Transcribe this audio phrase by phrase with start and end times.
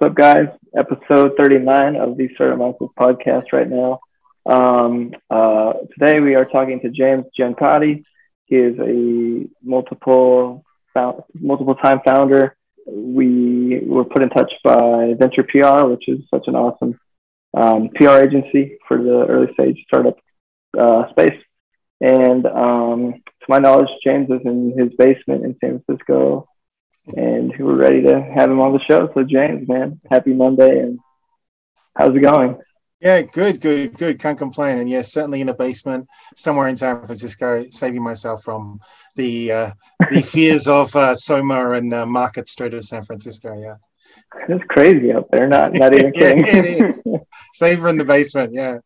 [0.00, 0.48] What's up, guys?
[0.74, 4.00] Episode 39 of the Certain Mindset podcast right now.
[4.46, 8.02] Um, uh, today we are talking to James Giancotti.
[8.46, 10.64] He is a multiple
[11.38, 12.56] multiple time founder.
[12.86, 16.98] We were put in touch by Venture PR, which is such an awesome
[17.52, 20.16] um, PR agency for the early stage startup
[20.78, 21.38] uh, space.
[22.00, 26.48] And um, to my knowledge, James is in his basement in San Francisco
[27.16, 29.10] and we're ready to have him on the show.
[29.14, 30.98] So, James, man, happy Monday, and
[31.96, 32.58] how's it going?
[33.00, 34.18] Yeah, good, good, good.
[34.18, 34.78] Can't complain.
[34.78, 36.06] And yes, certainly in a basement
[36.36, 38.80] somewhere in San Francisco, saving myself from
[39.16, 39.70] the uh,
[40.10, 43.58] the fears of uh, Soma and uh, Market Street of San Francisco.
[43.58, 43.76] Yeah,
[44.48, 45.46] it's crazy up there.
[45.46, 46.44] Not not even kidding.
[46.44, 47.02] yeah, it is.
[47.54, 48.52] Safer in the basement.
[48.52, 48.78] Yeah.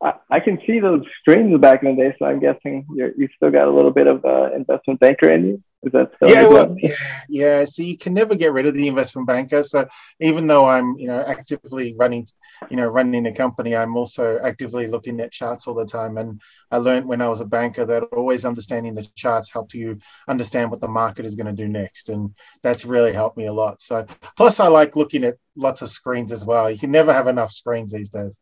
[0.00, 3.28] I, I can see those screens back in the day, so I'm guessing you you
[3.34, 5.62] still got a little bit of uh, investment banker in you.
[5.84, 6.94] Is that still yeah, well, yeah,
[7.28, 7.64] yeah.
[7.64, 9.64] So you can never get rid of the investment banker.
[9.64, 9.88] So
[10.20, 12.28] even though I'm, you know, actively running,
[12.70, 16.18] you know, running a company, I'm also actively looking at charts all the time.
[16.18, 19.98] And I learned when I was a banker that always understanding the charts helped you
[20.28, 23.52] understand what the market is going to do next, and that's really helped me a
[23.52, 23.80] lot.
[23.80, 26.70] So plus, I like looking at lots of screens as well.
[26.70, 28.38] You can never have enough screens these days.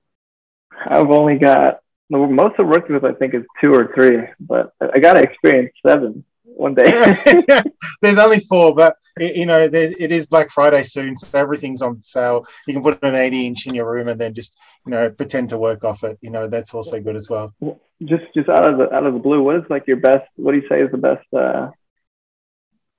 [0.86, 4.98] I've only got most of working with I think is two or three, but I
[4.98, 6.24] got to experience seven
[6.60, 6.84] one day.
[8.02, 12.46] there's only four, but you know, it is Black Friday soon, so everything's on sale.
[12.66, 15.48] You can put an 80 inch in your room and then just you know pretend
[15.50, 16.18] to work off it.
[16.20, 17.54] You know, that's also good as well.
[18.02, 20.28] Just just out of the out of the blue, what is like your best?
[20.36, 21.26] What do you say is the best?
[21.32, 21.70] Uh,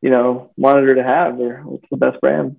[0.01, 2.57] you know, monitor to have, or what's the best brand?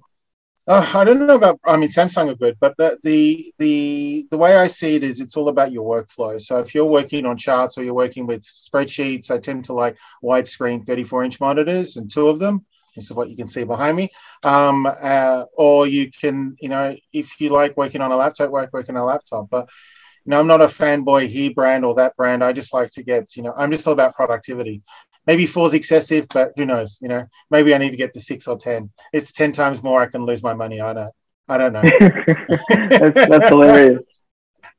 [0.68, 1.58] Uh, I don't know about.
[1.64, 5.20] I mean, Samsung are good, but the, the the the way I see it is,
[5.20, 6.40] it's all about your workflow.
[6.40, 9.96] So if you're working on charts or you're working with spreadsheets, I tend to like
[10.22, 12.64] widescreen 34 inch monitors and two of them.
[12.94, 14.10] This is what you can see behind me.
[14.44, 18.70] Um, uh, or you can, you know, if you like working on a laptop, work
[18.72, 19.50] working on a laptop.
[19.50, 19.68] But
[20.24, 22.44] you know, I'm not a fanboy he brand or that brand.
[22.44, 24.82] I just like to get, you know, I'm just all about productivity
[25.26, 26.98] maybe four is excessive, but who knows?
[27.00, 28.90] You know, maybe I need to get to six or ten.
[29.12, 30.02] It's ten times more.
[30.02, 30.80] I can lose my money.
[30.80, 31.14] I don't.
[31.48, 31.82] I don't know.
[32.68, 34.04] that's, that's, hilarious.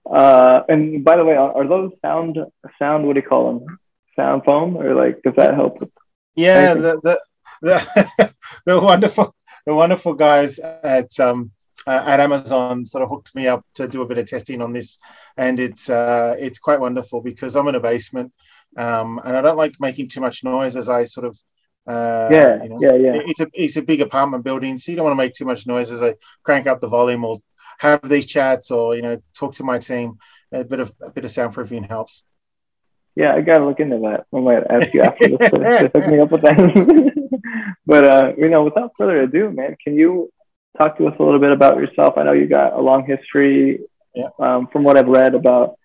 [0.09, 2.37] Uh, and by the way, are, are, those sound
[2.79, 3.05] sound?
[3.05, 3.79] What do you call them?
[4.15, 5.91] Sound foam, or like does that help?
[6.35, 7.19] Yeah, the, the
[7.61, 8.33] the
[8.65, 11.51] the wonderful the wonderful guys at um
[11.85, 14.73] uh, at Amazon sort of hooked me up to do a bit of testing on
[14.73, 14.99] this,
[15.37, 18.31] and it's uh, it's quite wonderful because I'm in a basement
[18.77, 21.37] um, and I don't like making too much noise as I sort of
[21.85, 23.21] uh, yeah, you know, yeah, yeah.
[23.25, 25.67] It's a it's a big apartment building, so you don't want to make too much
[25.67, 27.39] noise as I crank up the volume or
[27.79, 30.17] have these chats or you know talk to my team.
[30.53, 32.23] A bit of a bit of soundproofing helps.
[33.15, 34.25] Yeah, I gotta look into that.
[34.33, 37.69] I might ask you after this to, hook me up with that.
[37.85, 40.31] but uh, you know, without further ado, man, can you
[40.77, 42.17] talk to us a little bit about yourself?
[42.17, 43.81] I know you got a long history.
[44.15, 44.29] Yeah.
[44.39, 45.77] Um, from what I've read about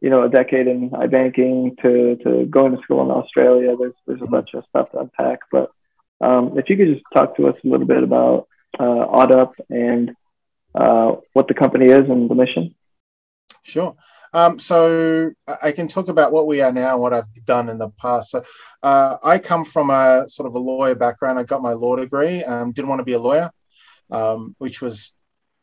[0.00, 3.76] you know, a decade in iBanking to, to going to school in Australia.
[3.78, 5.40] There's, there's a bunch of stuff to unpack.
[5.50, 5.70] But
[6.20, 8.48] um, if you could just talk to us a little bit about
[8.78, 10.14] uh, OddUp and
[10.74, 12.74] uh, what the company is and the mission.
[13.62, 13.96] Sure.
[14.32, 15.30] Um, so
[15.62, 18.30] I can talk about what we are now and what I've done in the past.
[18.30, 18.44] So
[18.82, 21.38] uh, I come from a sort of a lawyer background.
[21.38, 22.44] I got my law degree.
[22.44, 23.50] Um, didn't want to be a lawyer,
[24.10, 25.14] um, which was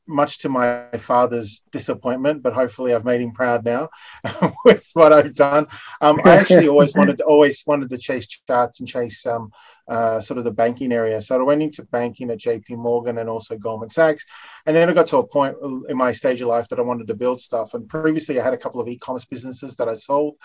[0.07, 3.89] much to my father's disappointment, but hopefully I've made him proud now
[4.65, 5.67] with what I've done.
[6.01, 9.51] Um, I actually always wanted to, always wanted to chase charts and chase um,
[9.87, 11.21] uh, sort of the banking area.
[11.21, 14.25] So I went into banking at JP Morgan and also Goldman Sachs.
[14.65, 15.55] And then I got to a point
[15.89, 17.73] in my stage of life that I wanted to build stuff.
[17.73, 20.35] And previously I had a couple of e-commerce businesses that I sold,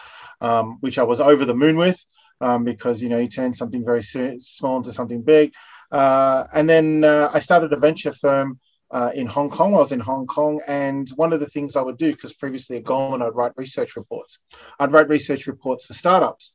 [0.41, 2.05] um, which I was over the moon with
[2.41, 5.53] um, because, you know, you turn something very small into something big.
[5.91, 8.59] Uh, and then uh, I started a venture firm
[8.91, 9.75] uh, in Hong Kong.
[9.75, 12.77] I was in Hong Kong, and one of the things I would do, because previously
[12.77, 14.41] at Goldman, I'd write research reports.
[14.79, 16.55] I'd write research reports for startups.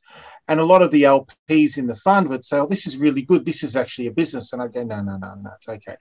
[0.50, 3.22] And a lot of the LPs in the fund would say, Oh, this is really
[3.22, 3.46] good.
[3.46, 4.52] This is actually a business.
[4.52, 5.96] And I'd go, No, no, no, no, it's okay.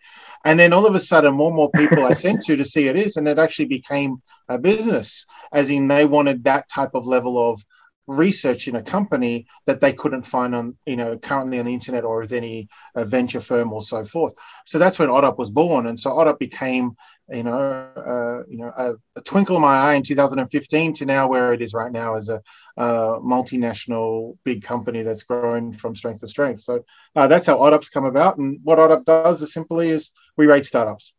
[0.45, 2.89] And then all of a sudden, more and more people I sent to to see
[2.89, 7.07] it is, and it actually became a business, as in they wanted that type of
[7.07, 7.65] level of
[8.07, 12.05] research in a company that they couldn't find on you know currently on the internet
[12.05, 14.35] or with any uh, venture firm or so forth.
[14.67, 15.87] So that's when OddUp was born.
[15.87, 16.97] And so OddUp became
[17.31, 21.29] you know uh, you know a, a, twinkle in my eye in 2015 to now
[21.29, 22.43] where it is right now as a,
[22.77, 26.61] a multinational big company that's grown from strength to strength.
[26.61, 26.85] So
[27.15, 28.39] uh, that's how OddUp's come about.
[28.39, 31.15] And what OddUp does is simply is we rate startups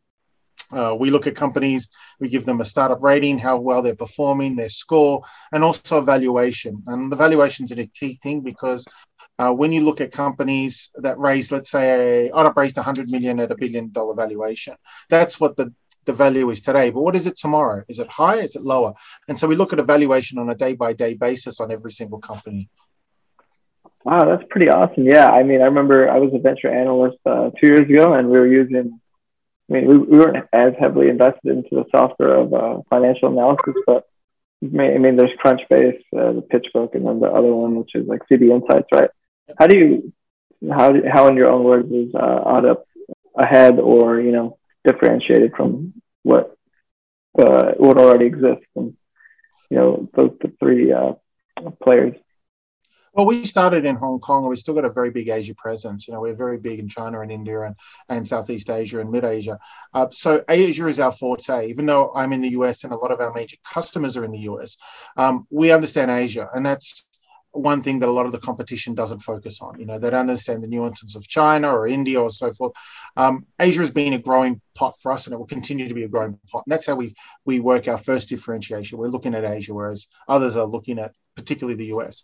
[0.72, 1.88] uh, we look at companies,
[2.20, 5.22] we give them a startup rating, how well they're performing, their score,
[5.52, 6.82] and also valuation.
[6.86, 8.86] And the valuation is a key thing because
[9.38, 13.50] uh, when you look at companies that raise, let's say, OddUp raised 100 million at
[13.50, 14.74] a billion dollar valuation,
[15.08, 15.72] that's what the
[16.04, 16.90] the value is today.
[16.90, 17.82] But what is it tomorrow?
[17.88, 18.40] Is it higher?
[18.40, 18.92] Is it lower?
[19.26, 22.18] And so we look at evaluation on a day by day basis on every single
[22.18, 22.68] company.
[24.04, 25.04] Wow, that's pretty awesome.
[25.04, 28.28] Yeah, I mean, I remember I was a venture analyst uh, two years ago, and
[28.28, 29.00] we were using.
[29.68, 33.74] I mean, we, we weren't as heavily invested into the software of uh, financial analysis,
[33.86, 34.06] but
[34.62, 38.20] I mean, there's Crunchbase, uh, the PitchBook, and then the other one, which is like
[38.30, 39.10] CB Insights, right?
[39.58, 40.12] How do you,
[40.72, 42.84] how do, how in your own words is uh, OddUp
[43.36, 46.56] ahead or you know differentiated from what
[47.38, 48.96] uh, what already exists, and
[49.70, 51.12] you know those the three uh,
[51.82, 52.16] players?
[53.14, 56.08] Well, we started in Hong Kong, and we still got a very big Asia presence.
[56.08, 57.76] You know, we're very big in China and India and,
[58.08, 59.56] and Southeast Asia and Mid Asia.
[59.92, 61.68] Uh, so Asia is our forte.
[61.68, 64.32] Even though I'm in the US and a lot of our major customers are in
[64.32, 64.78] the US,
[65.16, 67.08] um, we understand Asia, and that's
[67.52, 69.78] one thing that a lot of the competition doesn't focus on.
[69.78, 72.72] You know, they don't understand the nuances of China or India or so forth.
[73.16, 76.02] Um, Asia has been a growing pot for us, and it will continue to be
[76.02, 76.64] a growing pot.
[76.66, 77.14] And that's how we
[77.44, 78.98] we work our first differentiation.
[78.98, 82.22] We're looking at Asia, whereas others are looking at particularly the US.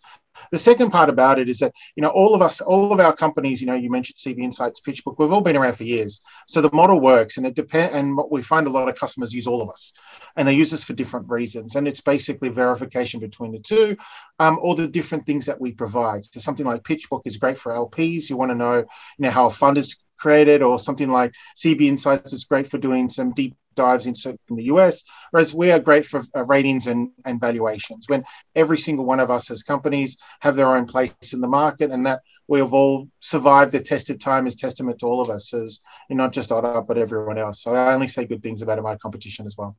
[0.51, 3.13] The second part about it is that, you know, all of us, all of our
[3.13, 6.21] companies, you know, you mentioned CB Insights, PitchBook, we've all been around for years.
[6.47, 7.95] So the model works and it depend.
[7.95, 9.93] And what we find a lot of customers use all of us
[10.35, 11.75] and they use us for different reasons.
[11.75, 13.97] And it's basically verification between the two,
[14.39, 16.23] um, all the different things that we provide.
[16.23, 18.29] So something like PitchBook is great for LPs.
[18.29, 18.85] You want to know, you
[19.19, 23.09] know, how a fund is created or something like CB Insights is great for doing
[23.09, 24.13] some deep dives in
[24.49, 28.05] the US, whereas we are great for uh, ratings and, and valuations.
[28.07, 28.23] When
[28.55, 32.05] every single one of us as companies have their own place in the market, and
[32.05, 35.53] that we have all survived the test of time is testament to all of us,
[35.53, 35.79] as
[36.09, 37.61] not just OddUp, but everyone else.
[37.63, 39.77] So I only say good things about my competition as well.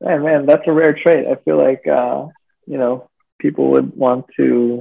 [0.00, 1.26] Man, man, that's a rare trait.
[1.26, 2.26] I feel like uh,
[2.66, 3.08] you know
[3.38, 4.80] people would want to.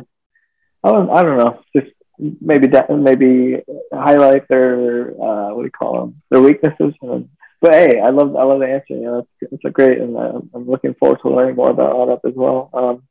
[0.84, 3.62] I don't, I don't know, just maybe maybe
[3.92, 7.30] highlight their uh, what do you call them their weaknesses and
[7.64, 8.86] but hey, I love I love the answer.
[8.90, 11.96] You know, it's, it's a great, and I'm, I'm looking forward to learning more about
[11.96, 12.70] OddUp as well.
[12.74, 13.04] Um,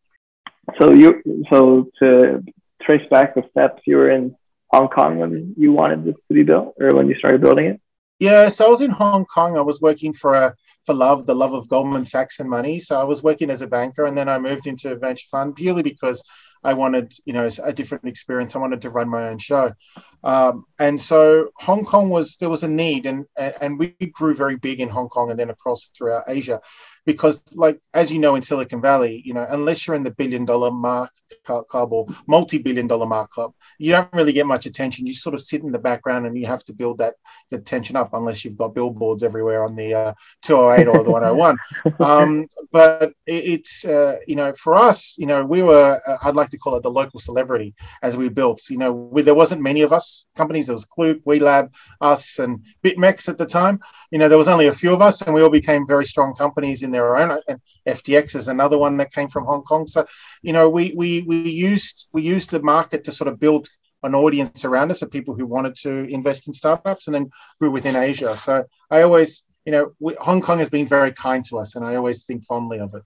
[0.78, 2.44] so you, so to
[2.82, 4.37] trace back the steps, you were in
[4.69, 7.81] Hong Kong when you wanted this to be built, or when you started building it.
[8.19, 9.56] Yeah, so I was in Hong Kong.
[9.56, 10.54] I was working for a
[10.84, 12.78] for love, the love of Goldman Sachs and money.
[12.78, 15.82] So I was working as a banker, and then I moved into venture fund purely
[15.82, 16.22] because
[16.64, 18.55] I wanted, you know, a different experience.
[18.55, 19.73] I wanted to run my own show,
[20.23, 24.56] um, and so Hong Kong was there was a need, and and we grew very
[24.56, 26.61] big in Hong Kong and then across throughout Asia
[27.04, 30.44] because like as you know in silicon valley you know unless you're in the billion
[30.44, 31.10] dollar mark
[31.69, 33.52] club or multi-billion dollar mark club
[33.82, 35.06] you don't really get much attention.
[35.06, 37.14] You sort of sit in the background and you have to build that
[37.50, 41.56] attention up unless you've got billboards everywhere on the uh, 208 or the 101
[41.99, 46.49] um, but it's uh, you know for us you know we were uh, i'd like
[46.50, 48.60] to call it the local celebrity as we built.
[48.70, 50.69] You know we, there wasn't many of us companies.
[50.69, 53.81] There was Klook, WeLab, us and bitmex at the time.
[54.12, 56.34] You know there was only a few of us and we all became very strong
[56.34, 57.38] companies in their own.
[57.48, 59.86] And FTX is another one that came from Hong Kong.
[59.86, 60.06] So,
[60.42, 63.68] you know, we we we used we used the market to sort of build
[64.04, 67.70] an audience around us of people who wanted to invest in startups, and then grew
[67.70, 68.36] within Asia.
[68.36, 71.84] So I always, you know, we, Hong Kong has been very kind to us, and
[71.84, 73.02] I always think fondly of it.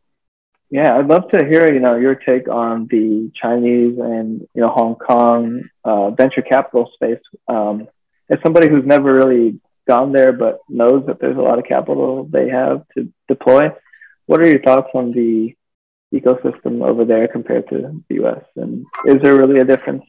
[0.70, 4.68] Yeah, I'd love to hear, you know, your take on the Chinese and you know
[4.68, 7.20] Hong Kong uh, venture capital space.
[7.46, 7.88] Um,
[8.28, 12.24] as somebody who's never really gone there but knows that there's a lot of capital
[12.24, 13.70] they have to deploy.
[14.26, 15.55] What are your thoughts on the
[16.12, 18.44] ecosystem over there compared to the US?
[18.56, 20.05] And is there really a difference?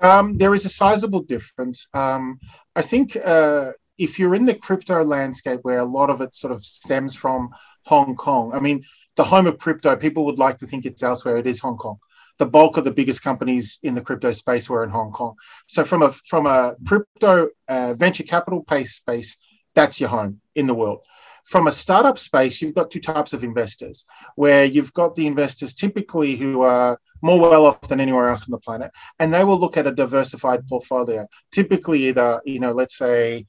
[0.00, 1.88] Um, there is a sizable difference.
[1.94, 2.38] Um,
[2.76, 6.52] I think uh, if you're in the crypto landscape where a lot of it sort
[6.52, 7.50] of stems from
[7.86, 8.84] Hong Kong, I mean,
[9.16, 11.36] the home of crypto, people would like to think it's elsewhere.
[11.36, 11.98] It is Hong Kong
[12.38, 15.34] the bulk of the biggest companies in the crypto space were in Hong Kong.
[15.66, 19.36] So from a from a crypto uh, venture capital pace space,
[19.74, 21.04] that's your home in the world.
[21.44, 24.04] From a startup space, you've got two types of investors,
[24.36, 28.52] where you've got the investors typically who are more well off than anywhere else on
[28.52, 31.26] the planet, and they will look at a diversified portfolio.
[31.50, 33.46] Typically, either you know, let's say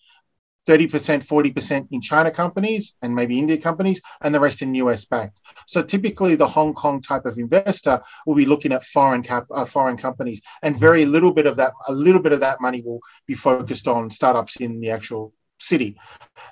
[0.70, 5.42] 30%, 40% in China companies and maybe India companies, and the rest in US backed.
[5.66, 9.66] So typically, the Hong Kong type of investor will be looking at foreign cap, uh,
[9.66, 13.02] foreign companies, and very little bit of that, a little bit of that money will
[13.26, 15.98] be focused on startups in the actual city.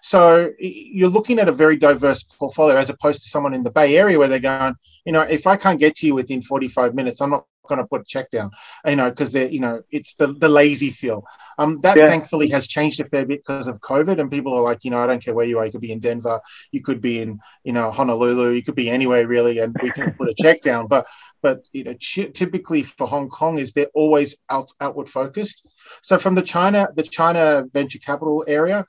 [0.01, 3.97] So you're looking at a very diverse portfolio as opposed to someone in the Bay
[3.97, 7.21] Area where they're going, you know, if I can't get to you within 45 minutes,
[7.21, 8.51] I'm not going to put a check down,
[8.85, 11.25] you know, because they're, you know, it's the, the lazy feel.
[11.59, 12.07] Um, that yeah.
[12.07, 14.99] thankfully has changed a fair bit because of COVID, and people are like, you know,
[14.99, 15.65] I don't care where you are.
[15.65, 16.39] You could be in Denver,
[16.71, 20.13] you could be in, you know, Honolulu, you could be anywhere really, and we can
[20.13, 20.87] put a check down.
[20.87, 21.07] But
[21.41, 25.67] but you know, typically for Hong Kong is they're always out, outward focused.
[26.01, 28.85] So from the China the China venture capital area,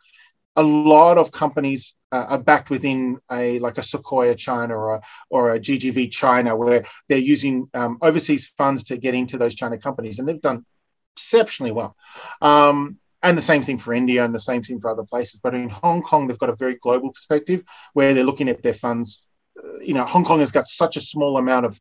[0.59, 5.01] a lot of companies uh, are backed within a like a Sequoia China or a,
[5.31, 9.79] or a GGV China, where they're using um, overseas funds to get into those China
[9.79, 10.67] companies, and they've done
[11.15, 11.95] exceptionally well.
[12.43, 15.39] Um, and the same thing for India, and the same thing for other places.
[15.41, 17.63] But in Hong Kong, they've got a very global perspective
[17.93, 19.27] where they're looking at their funds.
[19.57, 21.81] Uh, you know, Hong Kong has got such a small amount of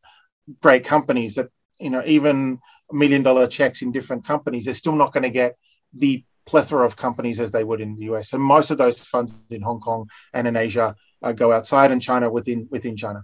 [0.62, 2.60] great companies that you know even
[2.92, 5.58] million dollar checks in different companies, they're still not going to get
[5.94, 8.30] the plethora of companies as they would in the US.
[8.30, 12.02] So most of those funds in Hong Kong and in Asia uh, go outside and
[12.02, 13.24] China within within China.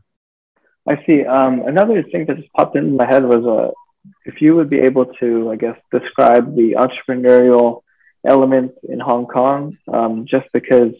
[0.88, 1.24] I see.
[1.24, 3.72] Um, another thing that just popped into my head was uh,
[4.26, 7.82] if you would be able to, I guess, describe the entrepreneurial
[8.28, 10.94] element in Hong Kong, um, just because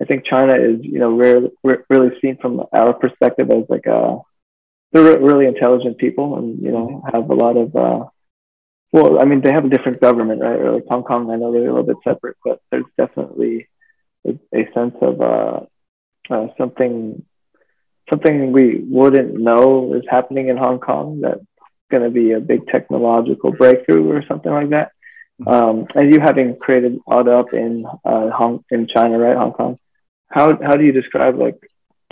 [0.00, 4.18] I think China is, you know, rarely, really seen from our perspective as like a
[4.94, 7.16] they're really intelligent people and you know mm-hmm.
[7.16, 8.04] have a lot of uh,
[8.94, 11.52] well i mean they have a different government right or like hong kong i know
[11.52, 13.68] they're a little bit separate but there's definitely
[14.26, 15.60] a, a sense of uh,
[16.30, 17.24] uh, something
[18.10, 21.44] something we wouldn't know is happening in hong kong that's
[21.90, 24.92] going to be a big technological breakthrough or something like that
[25.40, 25.48] mm-hmm.
[25.48, 29.78] um, and you having created up in uh, hong in china right hong kong
[30.28, 31.58] how, how do you describe like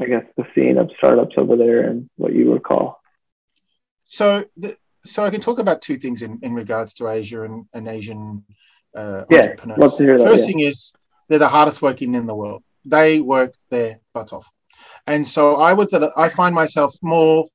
[0.03, 3.01] I guess the scene of startups over there and what you recall.
[4.05, 7.67] So, the, so I can talk about two things in, in regards to Asia and,
[7.73, 8.45] and Asian
[8.97, 9.79] uh, yeah, entrepreneurs.
[9.79, 10.47] Love to hear that, First yeah.
[10.47, 10.93] thing is
[11.29, 12.63] they're the hardest working in the world.
[12.85, 14.49] They work their butts off,
[15.07, 17.49] and so I would I find myself more.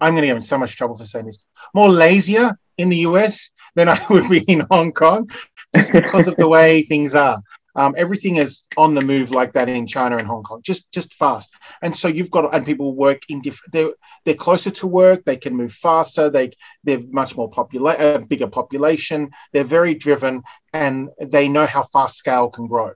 [0.00, 1.38] I'm going to get in so much trouble for saying this.
[1.74, 5.30] More lazier in the US than I would be in Hong Kong,
[5.74, 7.40] just because of the way things are.
[7.74, 11.14] Um, everything is on the move like that in China and Hong Kong, just just
[11.14, 11.50] fast.
[11.82, 13.72] And so you've got and people work in different.
[13.72, 15.24] They're they're closer to work.
[15.24, 16.28] They can move faster.
[16.30, 16.52] They
[16.84, 19.30] they're much more popular, uh, bigger population.
[19.52, 22.92] They're very driven, and they know how fast scale can grow.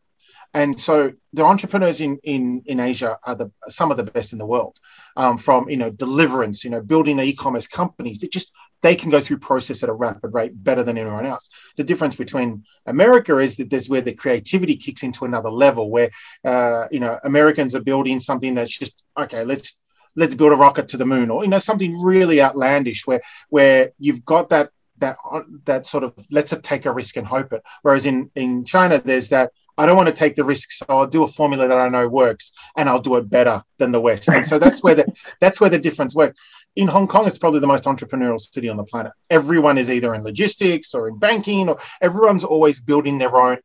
[0.57, 4.39] And so the entrepreneurs in in in Asia are the some of the best in
[4.39, 4.75] the world.
[5.15, 9.21] Um, from you know deliverance, you know building e-commerce companies that just they can go
[9.21, 11.51] through process at a rapid rate better than anyone else.
[11.77, 16.11] The difference between America is that there's where the creativity kicks into another level, where
[16.43, 19.45] uh, you know Americans are building something that's just okay.
[19.45, 19.79] Let's
[20.17, 23.21] let's build a rocket to the moon, or you know something really outlandish, where
[23.51, 24.71] where you've got that
[25.01, 25.19] that
[25.67, 27.63] that sort of let's take a risk and hope it.
[27.83, 31.07] Whereas in in China, there's that I don't want to take the risk, so I'll
[31.07, 34.29] do a formula that I know works, and I'll do it better than the West.
[34.29, 35.07] And so that's where the
[35.41, 36.39] that's where the difference works
[36.77, 39.13] in Hong Kong, it's probably the most entrepreneurial city on the planet.
[39.31, 43.59] Everyone is either in logistics or in banking, or everyone's always building their own.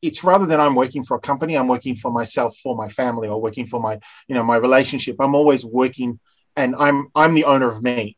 [0.00, 3.26] It's rather than I'm working for a company, I'm working for myself, for my family,
[3.26, 5.16] or working for my, you know, my relationship.
[5.18, 6.20] I'm always working,
[6.54, 8.16] and I'm I'm the owner of me.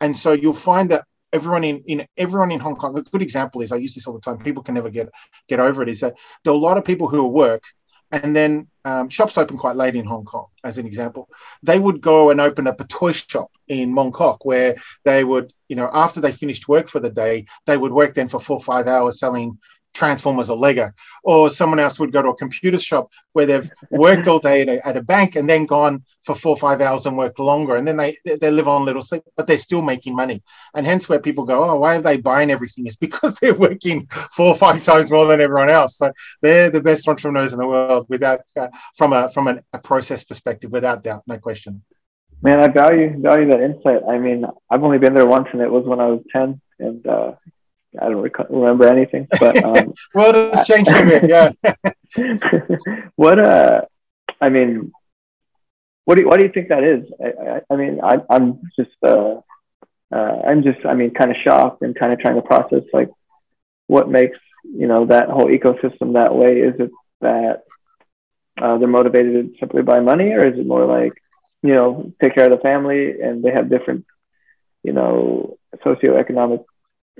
[0.00, 2.96] And so you'll find that everyone in, in everyone in Hong Kong.
[2.98, 4.38] A good example is I use this all the time.
[4.38, 5.08] People can never get
[5.48, 5.88] get over it.
[5.88, 7.62] Is that there are a lot of people who work
[8.12, 11.28] and then um, shops open quite late in Hong Kong, as an example.
[11.62, 15.52] They would go and open up a toy shop in Mong Kok, where they would,
[15.68, 18.58] you know, after they finished work for the day, they would work then for four
[18.58, 19.58] or five hours selling
[19.96, 20.92] Transformers or Lego.
[21.24, 24.68] Or someone else would go to a computer shop where they've worked all day at
[24.68, 27.76] a, at a, bank and then gone for four or five hours and worked longer.
[27.76, 30.42] And then they, they live on little sleep, but they're still making money.
[30.74, 32.86] And hence where people go, oh, why are they buying everything?
[32.86, 35.96] Is because they're working four or five times more than everyone else.
[35.96, 36.12] So
[36.42, 40.24] they're the best entrepreneurs in the world without, uh, from a, from an, a process
[40.24, 41.82] perspective, without doubt, no question.
[42.42, 44.02] Man, I value value that insight.
[44.06, 47.06] I mean, I've only been there once, and it was when I was ten, and
[47.06, 47.32] uh,
[48.00, 51.28] I don't rec- remember anything, but um, world has changed a bit.
[51.28, 51.52] Yeah.
[53.16, 53.82] what uh,
[54.40, 54.92] I mean,
[56.04, 57.04] what do you, what do you think that is?
[57.20, 59.40] I, I, I mean, I, I'm just uh,
[60.14, 63.10] uh, I'm just I mean, kind of shocked and kind of trying to process like
[63.86, 66.60] what makes you know that whole ecosystem that way.
[66.60, 67.62] Is it that
[68.60, 71.12] uh, they're motivated simply by money, or is it more like
[71.62, 74.06] you know take care of the family and they have different
[74.82, 76.64] you know socioeconomic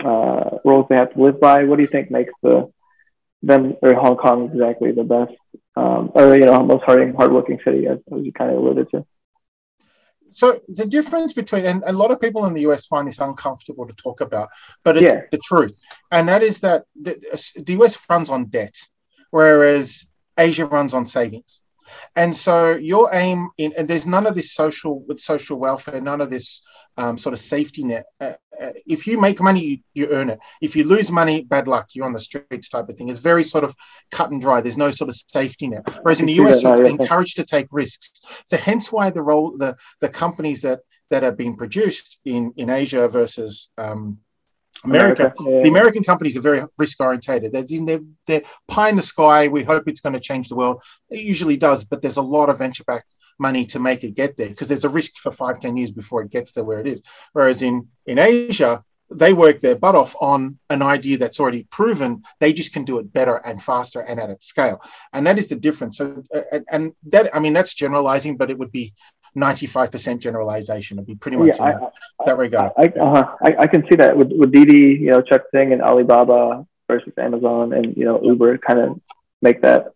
[0.04, 1.64] uh, rules they have to live by?
[1.64, 2.70] What do you think makes the
[3.42, 5.34] them or Hong Kong exactly the best,
[5.76, 9.06] um, or you know, most hard hardworking city, as, as you kind of alluded to?
[10.30, 13.86] So the difference between and a lot of people in the US find this uncomfortable
[13.86, 14.48] to talk about,
[14.84, 15.22] but it's yeah.
[15.30, 15.78] the truth,
[16.10, 17.14] and that is that the,
[17.56, 18.76] the US runs on debt,
[19.30, 20.06] whereas
[20.38, 21.62] Asia runs on savings.
[22.16, 26.20] And so your aim in, and there's none of this social with social welfare, none
[26.20, 26.62] of this
[26.96, 28.06] um, sort of safety net.
[28.20, 30.38] Uh, uh, if you make money, you, you, earn it.
[30.62, 31.90] If you lose money, bad luck.
[31.92, 33.08] You're on the streets type of thing.
[33.08, 33.74] It's very sort of
[34.10, 34.60] cut and dry.
[34.60, 35.86] There's no sort of safety net.
[36.02, 38.20] Whereas in the US, you're encouraged to take risks.
[38.46, 42.70] So hence why the role the the companies that that are being produced in in
[42.70, 44.18] Asia versus um,
[44.84, 45.62] America, America yeah.
[45.62, 47.52] the American companies are very risk orientated.
[47.52, 49.48] They're, they're, they're pie in the sky.
[49.48, 50.82] We hope it's going to change the world.
[51.10, 53.04] It usually does, but there's a lot of venture back
[53.38, 56.22] money to make it get there because there's a risk for five, ten years before
[56.22, 57.02] it gets to where it is.
[57.32, 62.22] Whereas in, in Asia, they work their butt off on an idea that's already proven.
[62.40, 64.82] They just can do it better and faster and at its scale.
[65.12, 65.98] And that is the difference.
[65.98, 68.94] So, uh, and that, I mean, that's generalizing, but it would be
[69.36, 70.98] 95% generalization.
[70.98, 71.82] It'd be pretty much yeah, that,
[72.20, 72.72] I, that regard.
[72.76, 73.36] I, uh-huh.
[73.44, 77.12] I, I, can see that with, with Didi, you know, Chuck Sing and Alibaba versus
[77.18, 79.00] Amazon and, you know, Uber kind of
[79.42, 79.92] make that,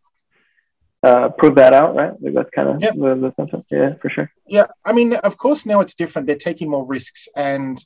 [1.03, 2.13] uh, prove that out, right?
[2.21, 2.95] Like that's kind of yep.
[2.95, 4.31] the, the Yeah, for sure.
[4.47, 4.67] Yeah.
[4.85, 6.27] I mean, of course, now it's different.
[6.27, 7.83] They're taking more risks and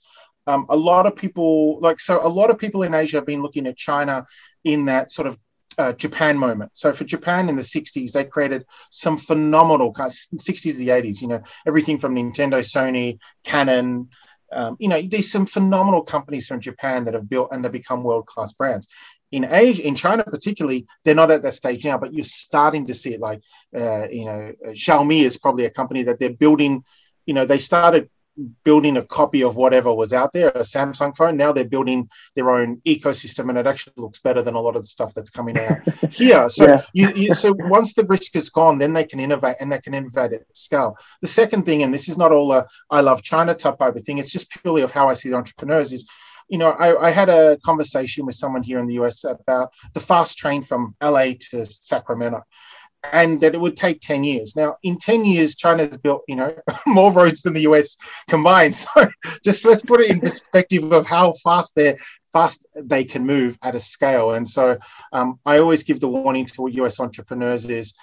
[0.47, 3.42] um, a lot of people, like, so a lot of people in Asia have been
[3.42, 4.26] looking at China
[4.62, 5.38] in that sort of
[5.78, 6.73] uh, Japan moment.
[6.75, 11.42] So for Japan in the 60s, they created some phenomenal 60s, the 80s, you know,
[11.66, 14.09] everything from Nintendo, Sony, Canon.
[14.52, 18.04] Um, you know, there's some phenomenal companies from Japan that have built and they become
[18.04, 18.87] world class brands.
[19.35, 22.95] In Asia, in China particularly, they're not at that stage now, but you're starting to
[22.95, 23.21] see it.
[23.21, 23.43] Like,
[23.76, 26.85] uh, you know, Xiaomi is probably a company that they're building.
[27.26, 28.09] You know, they started
[28.64, 31.37] building a copy of whatever was out there, a Samsung phone.
[31.37, 34.83] Now they're building their own ecosystem, and it actually looks better than a lot of
[34.83, 35.79] the stuff that's coming out
[36.11, 36.49] here.
[36.49, 36.83] So, yeah.
[36.93, 39.95] you, you, so once the risk is gone, then they can innovate, and they can
[39.95, 40.97] innovate at scale.
[41.21, 44.19] The second thing, and this is not all a I love China type of thing.
[44.19, 46.09] It's just purely of how I see the entrepreneurs is.
[46.49, 50.01] You know, I, I had a conversation with someone here in the US about the
[50.01, 52.43] fast train from LA to Sacramento
[53.13, 54.57] and that it would take 10 years.
[54.57, 56.55] Now, in 10 years, China's built, you know,
[56.87, 57.97] more roads than the US
[58.29, 58.75] combined.
[58.95, 59.09] So
[59.45, 61.99] just let's put it in perspective of how fast they're
[62.33, 64.33] fast they can move at a scale.
[64.33, 64.77] And so
[65.13, 67.95] um, I always give the warning to US entrepreneurs is,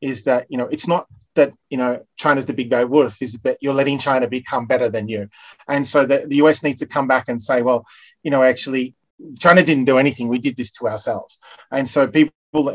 [0.00, 3.34] is that, you know, it's not that, you know, China's the big bad wolf, is
[3.44, 5.28] that you're letting China become better than you.
[5.68, 7.86] And so the, the US needs to come back and say, well,
[8.22, 8.94] you know, actually,
[9.38, 10.28] China didn't do anything.
[10.28, 11.38] We did this to ourselves.
[11.70, 12.32] And so people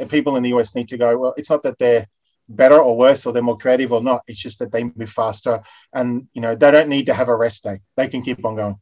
[0.08, 1.18] people in the US need to go.
[1.18, 2.08] Well, it's not that they're
[2.48, 4.22] better or worse or they're more creative or not.
[4.28, 5.62] It's just that they move faster,
[5.94, 7.80] and you know they don't need to have a rest day.
[7.98, 8.80] They can keep on going.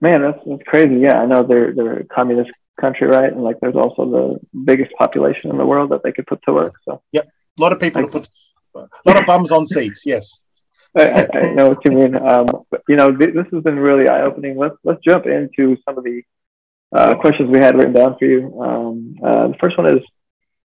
[0.00, 0.96] Man, that's, that's crazy.
[0.96, 2.50] Yeah, I know they're they're a communist
[2.80, 3.32] country, right?
[3.32, 6.52] And like, there's also the biggest population in the world that they could put to
[6.52, 6.74] work.
[6.84, 8.28] So yep, a lot of people to put
[8.74, 10.04] a lot of bums on seats.
[10.04, 10.42] Yes.
[10.96, 12.14] I, I, know what you mean.
[12.14, 14.56] Um, but, you know, th- this has been really eye opening.
[14.56, 16.22] Let's let's jump into some of the
[16.94, 18.60] uh, questions we had written down for you.
[18.60, 20.04] Um, uh, the first one is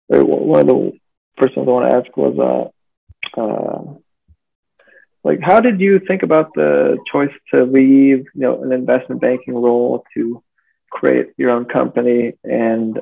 [0.08, 0.92] one of the
[1.38, 2.72] first ones I want to ask was,
[3.38, 3.94] uh, uh,
[5.24, 9.56] like, how did you think about the choice to leave, you know, an investment banking
[9.56, 10.44] role to
[10.90, 12.34] create your own company?
[12.44, 13.00] And,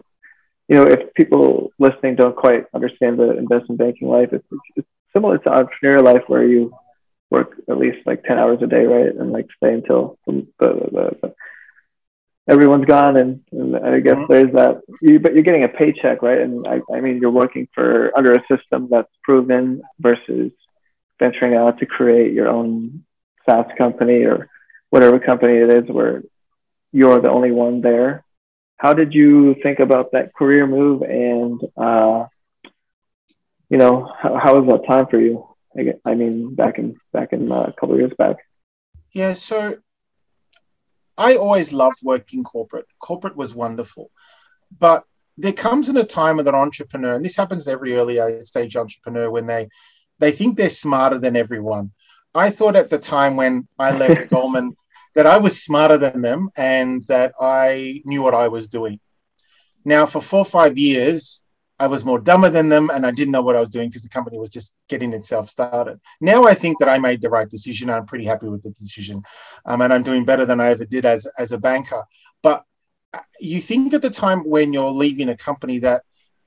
[0.71, 5.37] you know, if people listening don't quite understand the investment banking life, it's, it's similar
[5.37, 6.73] to entrepreneur life where you
[7.29, 9.13] work at least like 10 hours a day, right?
[9.13, 10.67] And like stay until the, the,
[11.21, 11.35] the
[12.47, 14.31] everyone's gone and, and I guess mm-hmm.
[14.31, 17.67] there's that you, but you're getting a paycheck right and I, I mean you're working
[17.75, 20.51] for under a system that's proven versus
[21.19, 23.03] venturing out to create your own
[23.47, 24.49] SaaS company or
[24.89, 26.23] whatever company it is where
[26.91, 28.23] you're the only one there
[28.81, 32.25] how did you think about that career move and uh,
[33.69, 37.33] you know how, how was that time for you I, I mean back in back
[37.33, 38.37] in uh, a couple years back
[39.13, 39.77] yeah so
[41.17, 42.87] I always loved working corporate.
[42.99, 44.09] Corporate was wonderful.
[44.79, 45.03] But
[45.37, 48.75] there comes in a time with an entrepreneur, and this happens to every early stage
[48.75, 49.69] entrepreneur when they
[50.19, 51.91] they think they're smarter than everyone.
[52.33, 54.75] I thought at the time when I left Goldman
[55.15, 58.99] that I was smarter than them and that I knew what I was doing.
[59.83, 61.41] Now, for four or five years,
[61.79, 64.03] I was more dumber than them and I didn't know what I was doing because
[64.03, 65.99] the company was just getting itself started.
[66.21, 67.89] Now I think that I made the right decision.
[67.89, 69.23] I'm pretty happy with the decision.
[69.65, 72.03] Um, and I'm doing better than I ever did as, as a banker.
[72.43, 72.63] But
[73.13, 76.03] uh, you think at the time when you're leaving a company that,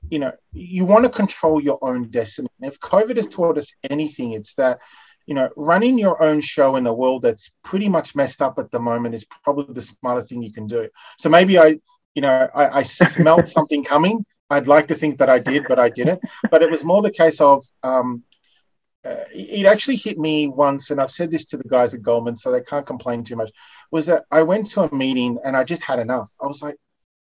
[0.09, 2.47] you know, you want to control your own destiny.
[2.61, 4.79] If COVID has taught us anything, it's that,
[5.25, 8.71] you know, running your own show in a world that's pretty much messed up at
[8.71, 10.89] the moment is probably the smartest thing you can do.
[11.17, 11.79] So maybe I,
[12.13, 15.79] you know, I, I smelt something coming I'd like to think that I did, but
[15.79, 16.21] I didn't.
[16.51, 18.23] But it was more the case of um,
[19.03, 22.35] uh, it actually hit me once, and I've said this to the guys at Goldman,
[22.35, 23.51] so they can't complain too much.
[23.91, 26.31] Was that I went to a meeting and I just had enough.
[26.41, 26.75] I was like,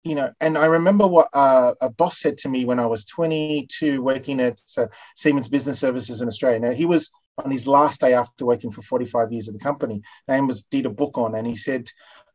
[0.04, 3.04] you know, and I remember what uh, a boss said to me when I was
[3.04, 6.60] 22, working at uh, Siemens Business Services in Australia.
[6.60, 10.02] Now he was on his last day after working for 45 years at the company.
[10.28, 11.88] Name was Dieter Bookon, and he said,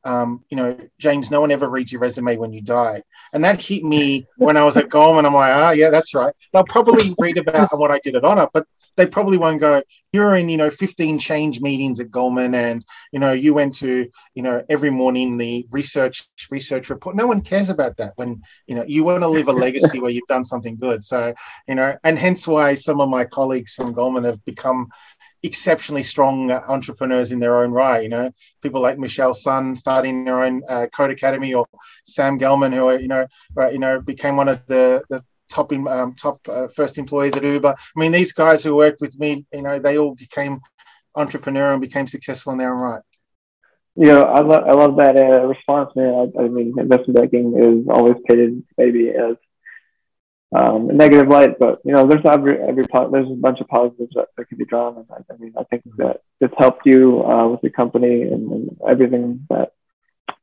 [0.03, 3.03] um, you know, James, no one ever reads your resume when you die.
[3.33, 5.25] And that hit me when I was at Goldman.
[5.25, 6.33] I'm like, ah, yeah, that's right.
[6.53, 8.65] They'll probably read about what I did at Honor, but
[8.97, 9.81] they probably won't go,
[10.11, 14.09] you're in, you know, 15 change meetings at Goldman and, you know, you went to,
[14.33, 17.15] you know, every morning the research research report.
[17.15, 20.11] No one cares about that when, you know, you want to leave a legacy where
[20.11, 21.03] you've done something good.
[21.03, 21.33] So,
[21.67, 24.87] you know, and hence why some of my colleagues from Goldman have become
[25.43, 28.01] exceptionally strong entrepreneurs in their own right.
[28.01, 28.31] You know,
[28.61, 31.67] people like Michelle Sun starting their own uh, Code Academy, or
[32.05, 35.71] Sam Gelman, who are, you know, uh, you know, became one of the the top
[35.71, 37.75] um, top uh, first employees at Uber.
[37.77, 40.59] I mean, these guys who worked with me, you know, they all became
[41.15, 43.01] entrepreneur and became successful in their own right.
[43.95, 46.31] Yeah, I love I love that uh, response, man.
[46.37, 49.37] I, I, mean, investment banking is always painted maybe as
[50.55, 54.11] um, a negative light, but you know, there's every every there's a bunch of positives
[54.13, 57.23] that, that can be drawn, and I, I mean, I think that it's helped you
[57.25, 59.71] uh, with your company and, and everything that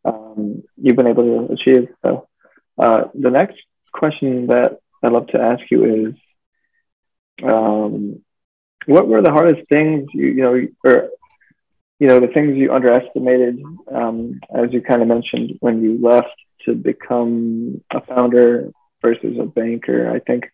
[0.04, 1.88] um, you've been able to achieve.
[2.02, 2.28] So,
[2.76, 3.58] uh, the next
[3.92, 6.14] question that I'd love to ask you is,
[7.52, 8.22] um,
[8.86, 11.10] what were the hardest things you you know, or
[12.00, 13.62] you know, the things you underestimated,
[13.92, 18.70] um, as you kind of mentioned when you left to become a founder
[19.02, 20.10] versus a banker?
[20.10, 20.44] I think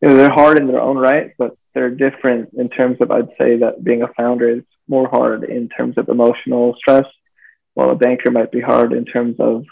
[0.00, 3.34] you know, they're hard in their own right, but they're different in terms of I'd
[3.40, 7.06] say that being a founder is more hard in terms of emotional stress,
[7.74, 9.64] while a banker might be hard in terms of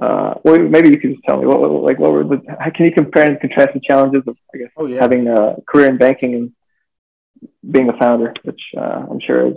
[0.00, 2.86] uh, well, maybe you could just tell me what, like, what were the, how can
[2.86, 5.00] you compare and contrast the challenges of, I guess, oh, yeah.
[5.00, 6.52] having a career in banking and
[7.68, 9.56] being a founder, which uh, I'm sure is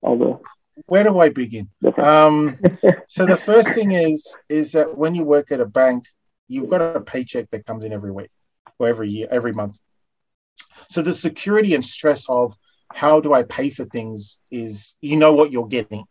[0.00, 0.38] all the.
[0.86, 1.68] Where do I begin?
[1.98, 2.58] Um,
[3.08, 6.04] so the first thing is is that when you work at a bank,
[6.48, 8.30] you've got a paycheck that comes in every week
[8.78, 9.78] or every year, every month.
[10.88, 12.54] So the security and stress of
[12.92, 16.04] how do I pay for things is you know what you're getting.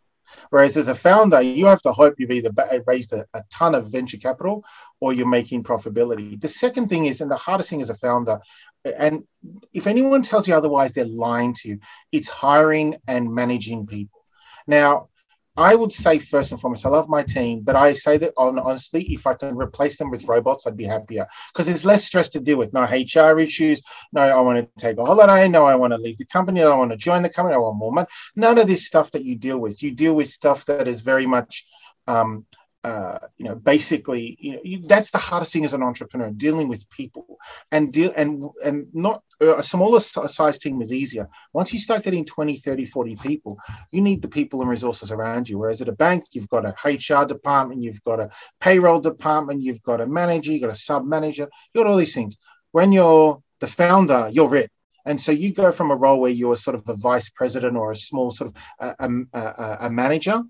[0.50, 2.50] Whereas as a founder, you have to hope you've either
[2.86, 4.64] raised a, a, ton of venture capital
[5.00, 6.40] or you're making profitability.
[6.40, 8.40] The second thing is, and the hardest thing as a founder,
[8.84, 9.24] and
[9.72, 11.78] if anyone tells you otherwise, they're lying to you,
[12.10, 14.24] it's hiring and managing people.
[14.66, 15.08] Now,
[15.56, 18.58] I would say first and foremost, I love my team, but I say that on
[18.58, 22.30] honestly, if I can replace them with robots, I'd be happier because there's less stress
[22.30, 22.72] to deal with.
[22.72, 23.82] No HR issues.
[24.12, 25.48] No, I want to take a holiday.
[25.48, 26.62] No, I want to leave the company.
[26.62, 27.54] I want to join the company.
[27.54, 28.08] I want more money.
[28.34, 29.82] None of this stuff that you deal with.
[29.82, 31.66] You deal with stuff that is very much
[32.06, 32.46] um,
[32.84, 36.66] uh, you know, basically, you know, you, that's the hardest thing as an entrepreneur, dealing
[36.66, 37.38] with people,
[37.70, 41.28] and deal and and not uh, a smaller size team is easier.
[41.52, 43.56] Once you start getting 20, 30, 40 people,
[43.92, 45.58] you need the people and resources around you.
[45.58, 49.82] Whereas at a bank, you've got a HR department, you've got a payroll department, you've
[49.82, 52.36] got a manager, you've got a sub manager, you've got all these things.
[52.72, 54.72] When you're the founder, you're it.
[55.04, 57.92] And so you go from a role where you're sort of a vice president or
[57.92, 60.42] a small sort of a, a, a manager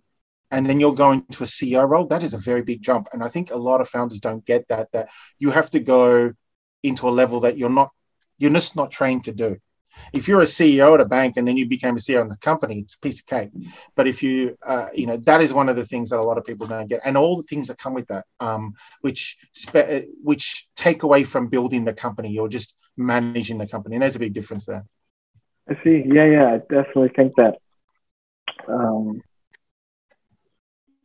[0.52, 3.08] and then you're going to a CEO role, that is a very big jump.
[3.12, 6.32] And I think a lot of founders don't get that, that you have to go
[6.82, 7.90] into a level that you're not,
[8.38, 9.56] you're just not trained to do.
[10.12, 12.36] If you're a CEO at a bank and then you became a CEO in the
[12.36, 13.50] company, it's a piece of cake.
[13.94, 16.38] But if you, uh, you know, that is one of the things that a lot
[16.38, 20.06] of people don't get, and all the things that come with that, um, which spe-
[20.22, 22.30] which take away from building the company.
[22.30, 24.84] You're just managing the company, and there's a big difference there.
[25.68, 26.04] I see.
[26.06, 27.58] Yeah, yeah, I definitely think that.
[28.66, 29.20] Um,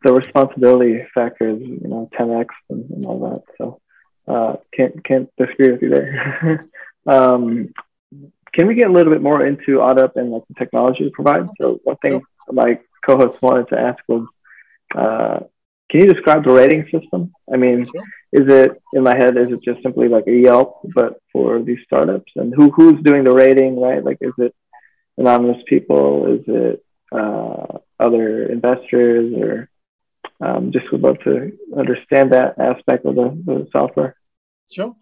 [0.03, 3.43] the responsibility factor is you know 10x and, and all that.
[3.57, 3.81] So
[4.27, 6.69] uh, can't can't disagree with you there.
[7.07, 7.73] um,
[8.53, 11.49] can we get a little bit more into OddUp and like the technology it provides?
[11.61, 14.25] So one thing my co-host wanted to ask was,
[14.95, 15.39] uh,
[15.89, 17.33] can you describe the rating system?
[17.51, 17.81] I mean,
[18.31, 19.37] is it in my head?
[19.37, 22.31] Is it just simply like a Yelp, but for these startups?
[22.35, 24.03] And who who's doing the rating, right?
[24.03, 24.53] Like, is it
[25.17, 26.35] anonymous people?
[26.35, 29.69] Is it uh, other investors or
[30.41, 34.15] um, just would love to understand that aspect of the, the software.
[34.71, 34.95] Sure.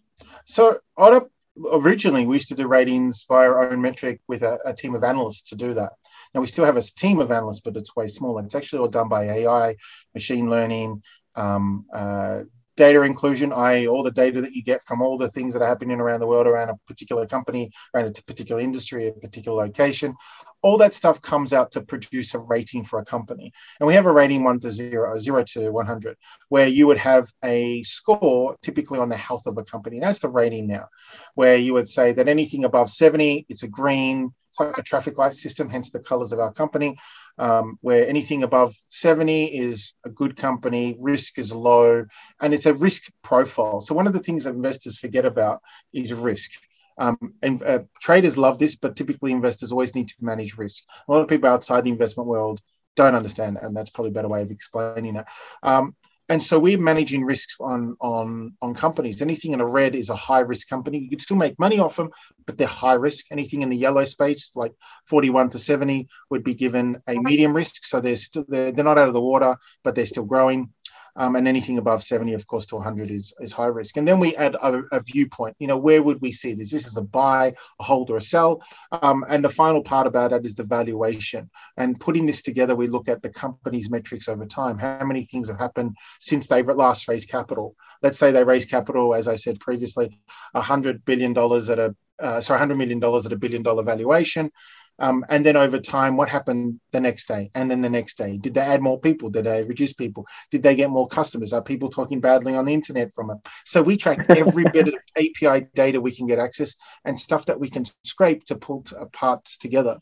[0.45, 1.29] So OddUp,
[1.71, 5.03] originally we used to do ratings via our own metric with a, a, team of
[5.03, 5.93] analysts to do that.
[6.33, 8.43] Now we still have a team of analysts, but it's way smaller.
[8.43, 9.75] It's actually all done by AI,
[10.13, 11.01] machine learning,
[11.35, 12.41] um, uh,
[12.77, 15.67] data inclusion, i.e., all the data that you get from all the things that are
[15.67, 20.13] happening around the world around a particular company, around a particular industry, a particular location.
[20.61, 23.53] All that stuff comes out to produce a rating for a company.
[23.79, 26.17] And we have a rating one to zero, zero to 100,
[26.49, 29.99] where you would have a score typically on the health of a company.
[29.99, 30.87] That's the rating now,
[31.35, 35.17] where you would say that anything above 70, it's a green, It's like a traffic
[35.17, 36.97] light system, hence the colors of our company,
[37.37, 42.05] um, where anything above 70 is a good company, risk is low,
[42.39, 43.81] and it's a risk profile.
[43.81, 46.51] So one of the things that investors forget about is risk.
[46.97, 50.85] Um, and uh, traders love this, but typically investors always need to manage risk.
[51.09, 52.61] A lot of people outside the investment world
[52.95, 55.25] don't understand, and that's probably a better way of explaining it.
[55.63, 59.21] Um, and so we're managing risks on on on companies.
[59.21, 60.97] Anything in a red is a high risk company.
[60.97, 62.09] You could still make money off them,
[62.45, 63.25] but they're high risk.
[63.31, 64.73] Anything in the yellow space, like
[65.05, 67.85] 41 to 70, would be given a medium risk.
[67.85, 70.71] So they're still they're, they're not out of the water, but they're still growing.
[71.17, 73.97] Um, and anything above 70, of course, to 100 is, is high risk.
[73.97, 75.55] And then we add a, a viewpoint.
[75.59, 76.71] You know, where would we see this?
[76.71, 78.61] This is a buy, a hold, or a sell.
[78.91, 81.49] Um, and the final part about it is the valuation.
[81.77, 84.77] And putting this together, we look at the company's metrics over time.
[84.77, 87.75] How many things have happened since they last raised capital?
[88.01, 90.19] Let's say they raised capital, as I said previously,
[90.55, 94.51] $100 billion at a uh, sorry, $100 million at a billion dollar valuation.
[94.99, 98.37] Um, and then over time, what happened the next day and then the next day?
[98.37, 99.29] Did they add more people?
[99.29, 100.25] Did they reduce people?
[100.51, 101.53] Did they get more customers?
[101.53, 103.37] Are people talking badly on the internet from it?
[103.65, 107.59] So we track every bit of API data we can get access and stuff that
[107.59, 109.99] we can scrape to pull to, uh, parts together.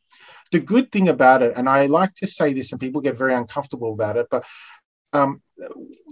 [0.51, 3.33] The good thing about it, and I like to say this, and people get very
[3.33, 4.45] uncomfortable about it, but
[5.13, 5.41] um,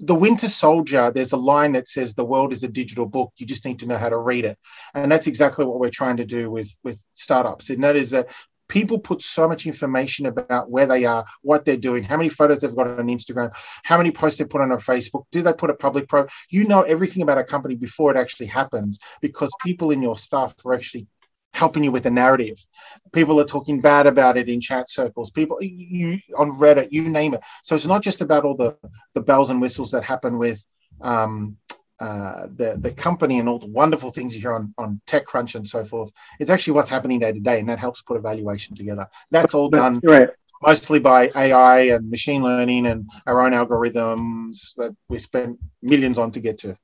[0.04, 3.34] the Winter Soldier, there's a line that says the world is a digital book.
[3.38, 4.58] You just need to know how to read it,
[4.94, 7.72] and that's exactly what we're trying to do with with startups.
[7.72, 8.30] And that is that
[8.72, 12.62] people put so much information about where they are, what they're doing, how many photos
[12.62, 13.54] they've got on Instagram,
[13.84, 16.26] how many posts they put on Facebook, do they put a public pro?
[16.50, 20.56] You know everything about a company before it actually happens because people in your staff
[20.66, 21.06] are actually
[21.54, 22.64] helping you with the narrative.
[23.12, 25.32] People are talking bad about it in chat circles.
[25.32, 27.42] People you on Reddit, you name it.
[27.64, 28.78] So it's not just about all the
[29.14, 30.66] the bells and whistles that happen with
[31.02, 31.58] um,
[32.02, 35.68] uh, the the company and all the wonderful things you hear on on TechCrunch and
[35.68, 36.12] so forth.
[36.40, 39.08] It's actually what's happening day to day, and that helps put a valuation together.
[39.30, 40.30] That's all done right.
[40.64, 46.32] mostly by AI and machine learning and our own algorithms that we spend millions on
[46.32, 46.76] to get to.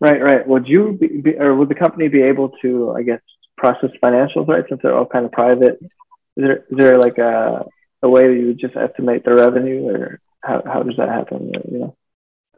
[0.00, 0.46] Right, right.
[0.46, 3.20] Would you be, be, or would the company be able to, I guess,
[3.56, 4.64] process financials, right?
[4.68, 5.90] Since they're all kind of private, is
[6.36, 7.66] there is there like a
[8.04, 11.50] a way that you would just estimate the revenue, or how how does that happen?
[11.72, 11.96] You know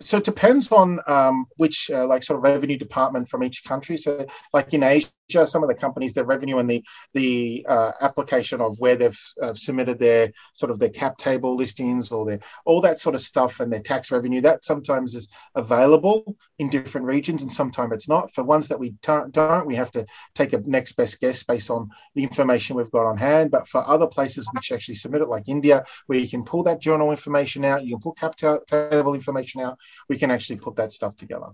[0.02, 3.96] so it depends on um, which uh, like sort of revenue department from each country.
[3.96, 5.10] So like in Asia,
[5.44, 9.54] some of the companies, their revenue and the the uh, application of where they've uh,
[9.54, 13.60] submitted their sort of their cap table listings or their all that sort of stuff
[13.60, 18.32] and their tax revenue that sometimes is available in different regions and sometimes it's not.
[18.32, 21.90] For ones that we don't, we have to take a next best guess based on
[22.14, 23.50] the information we've got on hand.
[23.50, 26.80] But for other places which actually submit it, like India, where you can pull that
[26.80, 29.78] journal information out, you can pull cap table information out,
[30.08, 31.50] we can actually put that stuff together.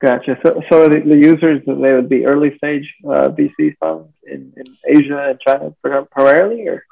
[0.00, 0.38] Gotcha.
[0.44, 4.66] So, so the, the users they would be early stage uh, VC funds in, in
[4.86, 5.74] Asia and China
[6.10, 6.84] primarily, or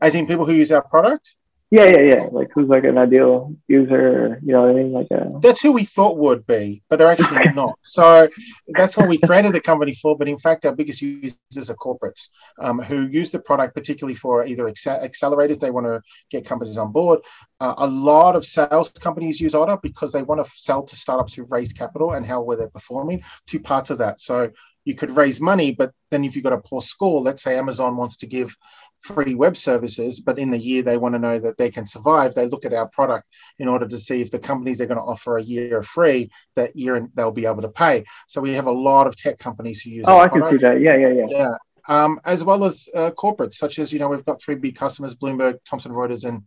[0.00, 1.34] as in people who use our product.
[1.72, 2.28] Yeah, yeah, yeah.
[2.30, 4.92] Like who's like an ideal user, you know what I mean?
[4.92, 5.40] Like a...
[5.40, 7.78] that's who we thought would be, but they're actually not.
[7.80, 8.28] So
[8.76, 10.14] that's what we created the company for.
[10.14, 12.28] But in fact, our biggest users are corporates
[12.60, 15.60] um, who use the product particularly for either accelerators.
[15.60, 17.20] They want to get companies on board.
[17.58, 21.32] Uh, a lot of sales companies use OddUp because they want to sell to startups
[21.32, 23.22] who've raised capital and how well they're performing.
[23.46, 24.20] Two parts of that.
[24.20, 24.50] So
[24.84, 27.96] you could raise money, but then if you've got a poor score, let's say Amazon
[27.96, 28.56] wants to give
[29.02, 32.34] free web services, but in the year they want to know that they can survive,
[32.34, 35.04] they look at our product in order to see if the companies they're going to
[35.04, 38.04] offer a year of free that year they'll be able to pay.
[38.28, 40.04] So we have a lot of tech companies who use.
[40.06, 40.50] Oh, I product.
[40.50, 40.80] can see that.
[40.80, 41.26] Yeah, yeah, yeah.
[41.28, 41.54] Yeah.
[41.88, 45.16] Um, as well as uh, corporates, such as you know, we've got three big customers:
[45.16, 46.44] Bloomberg, Thomson Reuters, and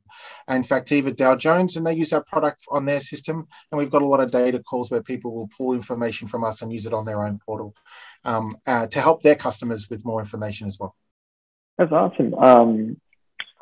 [0.47, 3.45] and Factiva, Dow Jones, and they use our product on their system.
[3.69, 6.61] And we've got a lot of data calls where people will pull information from us
[6.61, 7.75] and use it on their own portal
[8.23, 10.95] um, uh, to help their customers with more information as well.
[11.77, 12.33] That's awesome.
[12.35, 12.97] Um,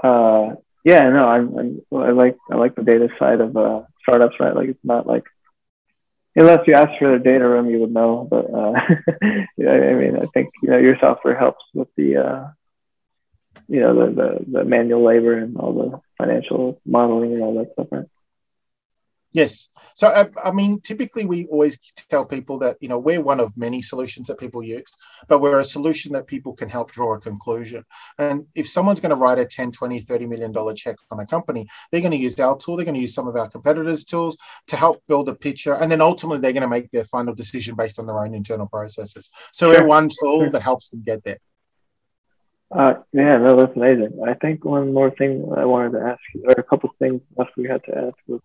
[0.03, 4.35] uh, yeah, no, I'm, I'm, i like I like the data side of uh, startups,
[4.39, 4.55] right?
[4.55, 5.23] Like it's not like
[6.35, 8.27] unless you ask for the data room, you would know.
[8.29, 8.73] But uh,
[9.57, 12.47] yeah, I mean, I think you know your software helps with the uh,
[13.67, 17.73] you know the, the the manual labor and all the financial modeling and all that
[17.73, 18.05] stuff, right?
[19.33, 19.69] Yes.
[19.95, 21.77] So, I, I, mean, typically we always
[22.09, 24.91] tell people that, you know, we're one of many solutions that people use,
[25.27, 27.83] but we're a solution that people can help draw a conclusion.
[28.17, 31.27] And if someone's going to write a 10, 20, 30 million dollar check on a
[31.27, 34.03] company, they're going to use our tool, they're going to use some of our competitors'
[34.03, 35.75] tools to help build a picture.
[35.75, 38.67] And then ultimately they're going to make their final decision based on their own internal
[38.67, 39.29] processes.
[39.51, 39.81] So sure.
[39.81, 41.39] we're one tool that helps them get there.
[42.71, 44.19] Uh, yeah, no, that's amazing.
[44.27, 47.21] I think one more thing I wanted to ask you, or a couple of things
[47.37, 48.41] left we had to ask was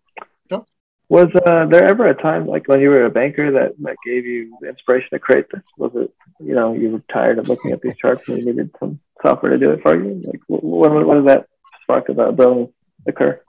[1.08, 4.26] was uh, there ever a time, like when you were a banker, that, that gave
[4.26, 5.62] you the inspiration to create this?
[5.76, 8.70] Was it, you know, you were tired of looking at these charts and you needed
[8.78, 10.20] some software to do it for you?
[10.24, 11.46] Like, what, what does that
[11.82, 12.72] spark of brilliance
[13.06, 13.40] occur?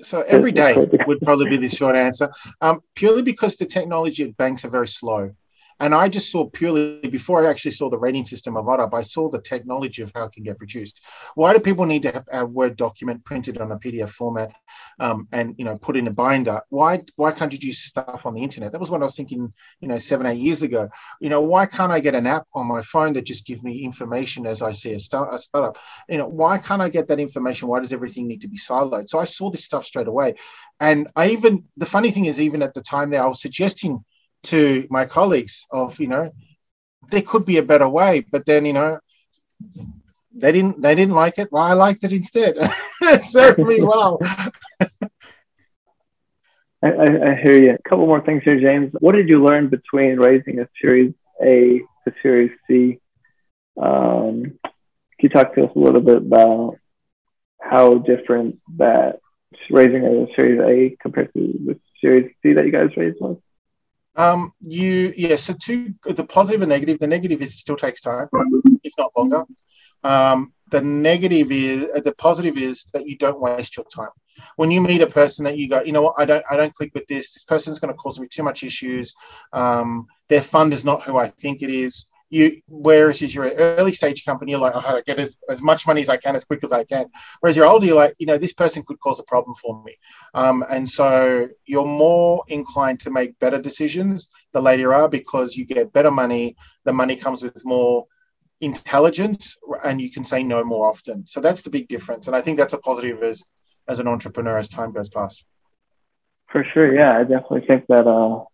[0.00, 0.74] So every day
[1.06, 2.32] would probably be the short answer.
[2.60, 5.32] Um, purely because the technology at banks are very slow.
[5.80, 9.02] And I just saw purely before I actually saw the rating system of OddUp, I
[9.02, 11.02] saw the technology of how it can get produced.
[11.34, 14.52] Why do people need to have a Word document printed on a PDF format
[15.00, 16.60] um, and you know put in a binder?
[16.68, 18.72] Why why can't you use stuff on the internet?
[18.72, 20.88] That was what I was thinking, you know, seven eight years ago.
[21.20, 23.84] You know, why can't I get an app on my phone that just gives me
[23.84, 25.78] information as I see a, start, a startup?
[26.08, 27.68] You know, why can't I get that information?
[27.68, 29.08] Why does everything need to be siloed?
[29.08, 30.34] So I saw this stuff straight away,
[30.80, 34.04] and I even the funny thing is, even at the time there, I was suggesting
[34.44, 36.30] to my colleagues of you know
[37.10, 38.98] there could be a better way but then you know
[40.34, 41.50] they didn't they didn't like it.
[41.52, 42.56] Well i liked it instead.
[43.06, 44.18] It served me well.
[46.82, 47.74] I, I, I, hear you.
[47.74, 48.92] A couple more things here james.
[48.98, 52.98] What did you learn between raising a series a to series c?
[53.76, 56.78] Um, can you talk to us a little bit about
[57.60, 59.20] how different that
[59.70, 63.36] raising a series a compared to the series c that you guys raised was
[64.16, 65.36] um, you yeah.
[65.36, 66.98] So two the positive and negative.
[66.98, 68.28] The negative is it still takes time,
[68.82, 69.44] if not longer.
[70.02, 74.10] Um, the negative is uh, the positive is that you don't waste your time.
[74.56, 76.74] When you meet a person that you go, you know what, I don't I don't
[76.74, 77.32] click with this.
[77.32, 79.14] This person's going to cause me too much issues.
[79.52, 84.24] Um, their fund is not who I think it is you whereas an early stage
[84.24, 86.44] company, you're like, I oh, I get as, as much money as I can as
[86.44, 87.06] quick as I can.
[87.38, 89.96] Whereas you're older, you're like, you know, this person could cause a problem for me.
[90.34, 95.56] Um, and so you're more inclined to make better decisions the later you are because
[95.56, 96.56] you get better money.
[96.84, 98.06] The money comes with more
[98.60, 101.28] intelligence and you can say no more often.
[101.28, 102.26] So that's the big difference.
[102.26, 103.44] And I think that's a positive as
[103.86, 105.44] as an entrepreneur as time goes past.
[106.50, 106.92] For sure.
[106.92, 107.16] Yeah.
[107.18, 108.44] I definitely think that uh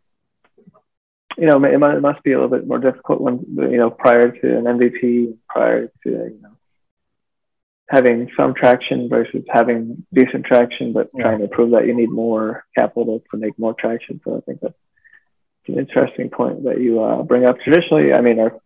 [1.36, 4.30] you know, it, it must be a little bit more difficult when, you know, prior
[4.30, 6.56] to an MVP, prior to, you know,
[7.88, 11.24] having some traction versus having decent traction, but yeah.
[11.24, 14.20] trying to prove that you need more capital to make more traction.
[14.24, 14.74] So I think that's
[15.66, 17.58] an interesting point that you uh, bring up.
[17.60, 18.60] Traditionally, I mean, our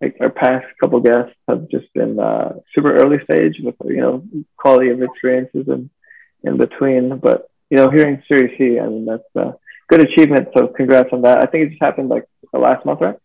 [0.00, 4.22] like our past couple guests have just been uh, super early stage with you know
[4.56, 5.90] quality of experiences and
[6.44, 7.18] in between.
[7.18, 9.52] But you know, hearing Series C, I mean, that's uh,
[9.88, 10.48] good achievement.
[10.56, 11.38] So congrats on that.
[11.38, 13.16] I think it just happened like the last month, right?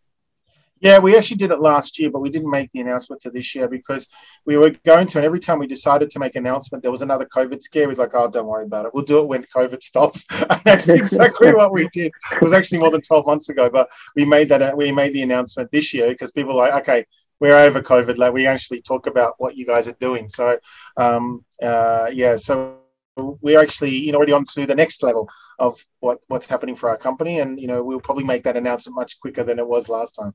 [0.84, 3.56] Yeah, we actually did it last year, but we didn't make the announcement to this
[3.56, 4.10] year because
[4.46, 7.02] we were going to, and every time we decided to make an announcement, there was
[7.02, 7.88] another COVID scare.
[7.88, 8.94] We're like, oh, don't worry about it.
[8.94, 10.28] We'll do it when COVID stops.
[10.50, 12.12] And that's exactly what we did.
[12.34, 15.22] It was actually more than 12 months ago, but we made that, we made the
[15.22, 17.06] announcement this year because people were like, okay,
[17.40, 18.18] we're over COVID.
[18.18, 20.28] Like we actually talk about what you guys are doing.
[20.28, 20.60] So,
[20.98, 22.83] um, uh, yeah, so
[23.16, 26.90] we're actually you know already on to the next level of what what's happening for
[26.90, 29.90] our company and you know we'll probably make that announcement much quicker than it was
[29.90, 30.34] last time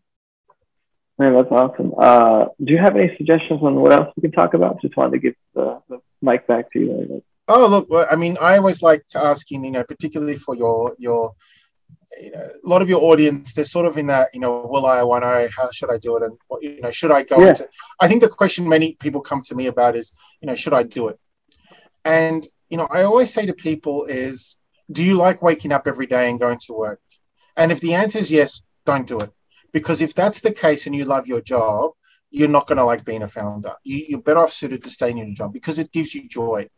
[1.18, 4.54] man that's awesome uh, do you have any suggestions on what else we can talk
[4.54, 8.36] about just wanted to give the, the mic back to you oh look i mean
[8.40, 11.34] i always like to ask you know particularly for your your
[12.20, 14.86] you know, a lot of your audience, they're sort of in that, you know, will
[14.86, 16.22] I, want I, how should I do it?
[16.22, 17.50] And, what, you know, should I go yeah.
[17.50, 17.68] into,
[18.00, 20.82] I think the question many people come to me about is, you know, should I
[20.82, 21.18] do it?
[22.04, 24.56] And you know, I always say to people is,
[24.90, 27.00] do you like waking up every day and going to work?
[27.56, 29.30] And if the answer is yes, don't do it.
[29.72, 31.92] Because if that's the case and you love your job,
[32.30, 33.74] you're not going to like being a founder.
[33.84, 36.68] You, are better off suited to staying in your job because it gives you joy.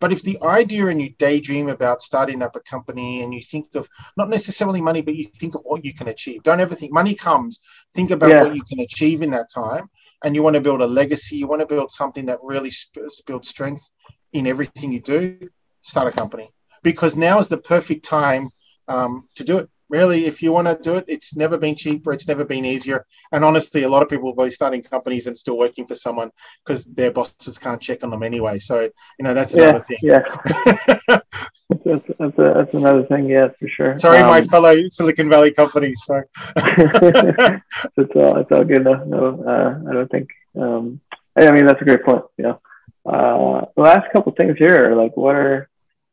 [0.00, 3.74] But if the idea and you daydream about starting up a company and you think
[3.74, 6.92] of not necessarily money, but you think of what you can achieve, don't ever think
[6.92, 7.60] money comes.
[7.94, 8.42] Think about yeah.
[8.42, 9.88] what you can achieve in that time.
[10.22, 12.72] And you want to build a legacy, you want to build something that really
[13.26, 13.90] builds strength
[14.34, 15.48] in everything you do,
[15.82, 16.50] start a company
[16.82, 18.50] because now is the perfect time
[18.88, 19.68] um, to do it.
[19.90, 23.04] Really, if you want to do it, it's never been cheaper, it's never been easier.
[23.32, 26.30] And honestly, a lot of people will be starting companies and still working for someone
[26.64, 28.58] because their bosses can't check on them anyway.
[28.58, 29.98] So, you know, that's another thing.
[30.02, 30.22] Yeah.
[31.06, 31.22] that's,
[31.84, 33.98] that's, a, that's, another thing, yeah, for sure.
[33.98, 36.02] Sorry, um, my fellow Silicon Valley companies.
[36.04, 36.24] Sorry.
[36.56, 38.84] it's all it's all good.
[38.84, 40.30] No, no uh, I don't think.
[40.58, 41.00] Um,
[41.36, 42.24] I mean, that's a great point.
[42.38, 42.60] You know,
[43.06, 45.68] uh, the last couple things here, like what are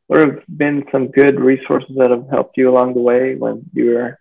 [0.06, 3.86] what have been some good resources that have helped you along the way when you
[3.92, 4.18] were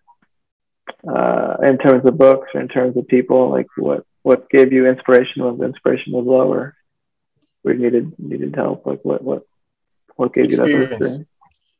[1.07, 3.49] uh, in terms of books or in terms of people?
[3.49, 6.75] Like what what gave you inspiration when the inspiration was low or
[7.63, 8.85] we needed needed help?
[8.85, 9.43] Like what what
[10.15, 10.71] what gave experience.
[10.71, 11.27] you that experience?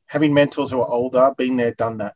[0.08, 2.16] Having mentors who are older, been there, done that.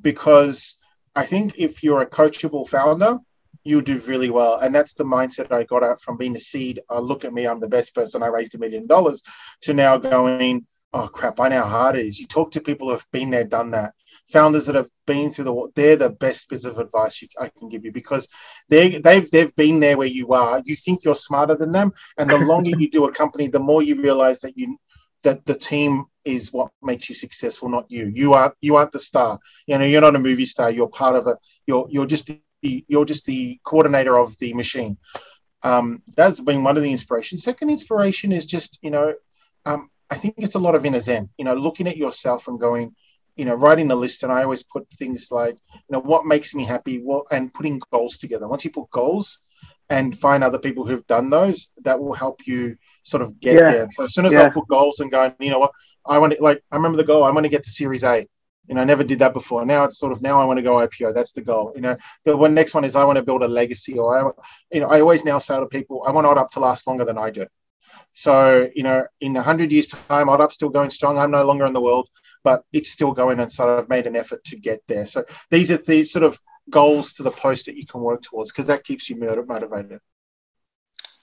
[0.00, 0.76] Because
[1.14, 3.18] I think if you're a coachable founder,
[3.64, 4.58] you do really well.
[4.58, 6.80] And that's the mindset I got out from being a seed.
[6.88, 8.22] Oh, look at me, I'm the best person.
[8.22, 9.22] I raised a million dollars
[9.62, 12.18] to now going, oh crap, I know how hard it is.
[12.18, 13.92] You talk to people who have been there, done that.
[14.32, 17.68] founders that have been through the they're the best bits of advice you, I can
[17.68, 18.28] give you because
[18.68, 20.62] they they've they've been there where you are.
[20.64, 23.82] You think you're smarter than them, and the longer you do a company, the more
[23.82, 24.78] you realize that you
[25.24, 28.10] that the team is what makes you successful, not you.
[28.14, 29.38] You are you aren't the star.
[29.66, 30.70] You know, you're not a movie star.
[30.70, 31.36] You're part of it.
[31.66, 32.30] You're you're just
[32.62, 34.98] the you're just the coordinator of the machine.
[35.62, 37.42] Um, that's been one of the inspirations.
[37.42, 39.14] Second inspiration is just you know,
[39.66, 41.28] um, I think it's a lot of inner zen.
[41.38, 42.94] You know, looking at yourself and going,
[43.38, 44.24] you know, writing a list.
[44.24, 47.80] And I always put things like, you know, what makes me happy, what, and putting
[47.90, 48.48] goals together.
[48.48, 49.38] Once you put goals
[49.88, 53.70] and find other people who've done those, that will help you sort of get yeah.
[53.70, 53.88] there.
[53.90, 54.42] So as soon as yeah.
[54.42, 55.72] I put goals and going, you know what,
[56.04, 58.26] I want to like, I remember the goal, I want to get to Series A.
[58.68, 59.64] You know, I never did that before.
[59.64, 61.14] Now it's sort of now I want to go IPO.
[61.14, 61.72] That's the goal.
[61.74, 64.30] You know, the one next one is I want to build a legacy, or I,
[64.72, 67.18] you know, I always now say to people, I want OddUp to last longer than
[67.18, 67.46] I do.
[68.12, 71.18] So, you know, in 100 years' time, OddUp's still going strong.
[71.18, 72.08] I'm no longer in the world,
[72.44, 73.40] but it's still going.
[73.40, 75.06] And so I've made an effort to get there.
[75.06, 76.38] So these are the sort of
[76.70, 80.00] goals to the post that you can work towards because that keeps you motivated.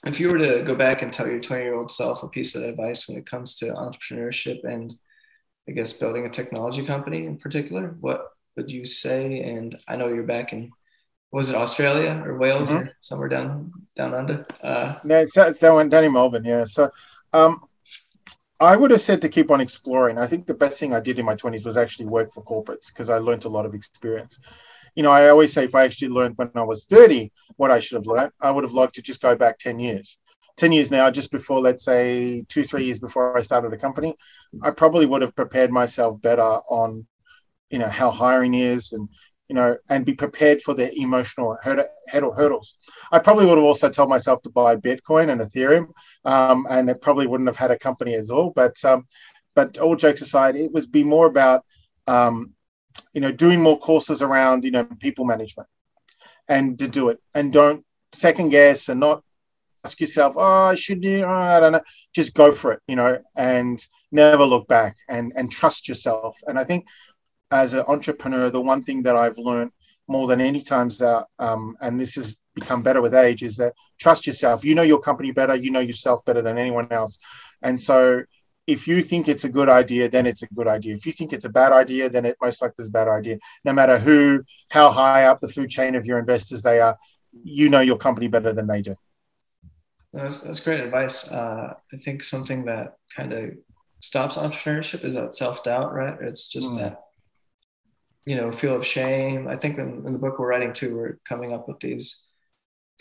[0.06, 2.56] If you were to go back and tell your 20 year old self a piece
[2.56, 4.94] of advice when it comes to entrepreneurship and
[5.68, 9.42] I guess building a technology company in particular, what would you say?
[9.42, 10.72] And I know you're back in
[11.36, 12.88] was it Australia or Wales mm-hmm.
[12.88, 14.46] or somewhere down down under?
[14.62, 16.46] Uh, no, it's down, down in Melbourne.
[16.46, 16.64] Yeah.
[16.64, 16.90] So,
[17.34, 17.60] um,
[18.62, 20.18] I would have said to keep on exploring.
[20.18, 22.88] I think the best thing I did in my twenties was actually work for corporates
[22.88, 24.40] because I learned a lot of experience.
[24.96, 27.80] You know, I always say if I actually learned when I was thirty what I
[27.80, 30.18] should have learned, I would have liked to just go back ten years.
[30.58, 34.16] 10 years now, just before, let's say, two, three years before I started a company,
[34.62, 37.06] I probably would have prepared myself better on,
[37.70, 39.10] you know, how hiring is and,
[39.50, 42.78] you know, and be prepared for the emotional hurdles.
[43.12, 45.88] I probably would have also told myself to buy Bitcoin and Ethereum,
[46.24, 48.52] um, and it probably wouldn't have had a company as all.
[48.56, 49.08] But um,
[49.56, 51.64] but all jokes aside, it was be more about
[52.08, 52.54] um,
[53.14, 55.70] you know doing more courses around you know people management,
[56.48, 59.24] and to do it, and don't second guess and not
[59.86, 61.86] ask yourself, oh, should do, oh, I don't know.
[62.14, 63.78] Just go for it, you know, and
[64.12, 66.36] never look back and and trust yourself.
[66.48, 66.88] And I think
[67.52, 69.72] as an entrepreneur, the one thing that I've learned
[70.08, 73.74] more than any times that, um, and this has become better with age, is that
[74.00, 74.66] trust yourself.
[74.66, 75.56] You know your company better.
[75.56, 77.20] You know yourself better than anyone else.
[77.62, 78.24] And so,
[78.68, 80.96] if you think it's a good idea, then it's a good idea.
[80.96, 83.38] If you think it's a bad idea, then it most likely is a bad idea.
[83.64, 86.98] No matter who, how high up the food chain of your investors they are,
[87.44, 88.96] you know your company better than they do.
[90.16, 91.32] That's, that's great advice.
[91.32, 93.52] Uh, I think something that kind of
[94.00, 96.16] stops entrepreneurship is that self doubt, right?
[96.22, 96.80] It's just mm.
[96.80, 97.06] that
[98.26, 101.20] you know feel of shame i think in, in, the book we're writing too we're
[101.28, 102.32] coming up with these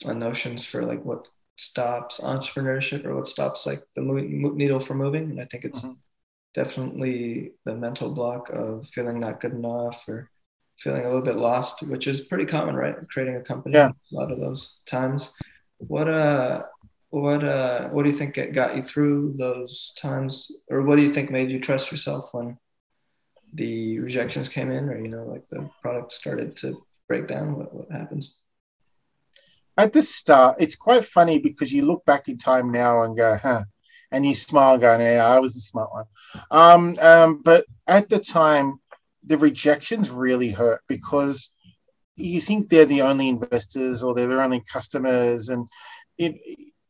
[0.05, 5.31] uh, notions for like what stops entrepreneurship or what stops like the needle from moving
[5.31, 5.95] and i think it's mm-hmm.
[6.53, 10.31] definitely the mental block of feeling not good enough or
[10.79, 13.91] feeling a little bit lost which is pretty common right creating a company yeah.
[13.91, 15.35] a lot of those times
[15.79, 16.62] what uh
[17.15, 20.51] what uh what do you think got you through those times?
[20.69, 22.59] Or what do you think made you trust yourself when
[23.53, 27.55] the rejections came in or you know like the product started to break down?
[27.55, 28.41] What, what happens?
[29.79, 33.39] At the start it's quite funny because you look back in time now and go
[33.41, 33.62] huh
[34.11, 36.07] and you smile going yeah i was the smart one.
[36.51, 38.81] Um, um, but at the time
[39.25, 41.51] the rejections really hurt because
[42.17, 45.69] you think they're the only investors or they're the only customers and
[46.19, 46.35] it,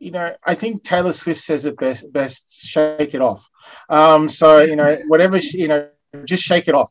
[0.04, 3.48] you know, I think Taylor Swift says it best, best shake it off.
[3.88, 5.88] Um, so, you know, whatever, she, you know,
[6.24, 6.90] just shake it off.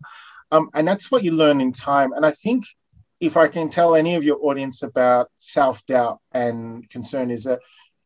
[0.51, 2.11] Um, and that's what you learn in time.
[2.13, 2.65] And I think
[3.19, 7.59] if I can tell any of your audience about self doubt and concern, is that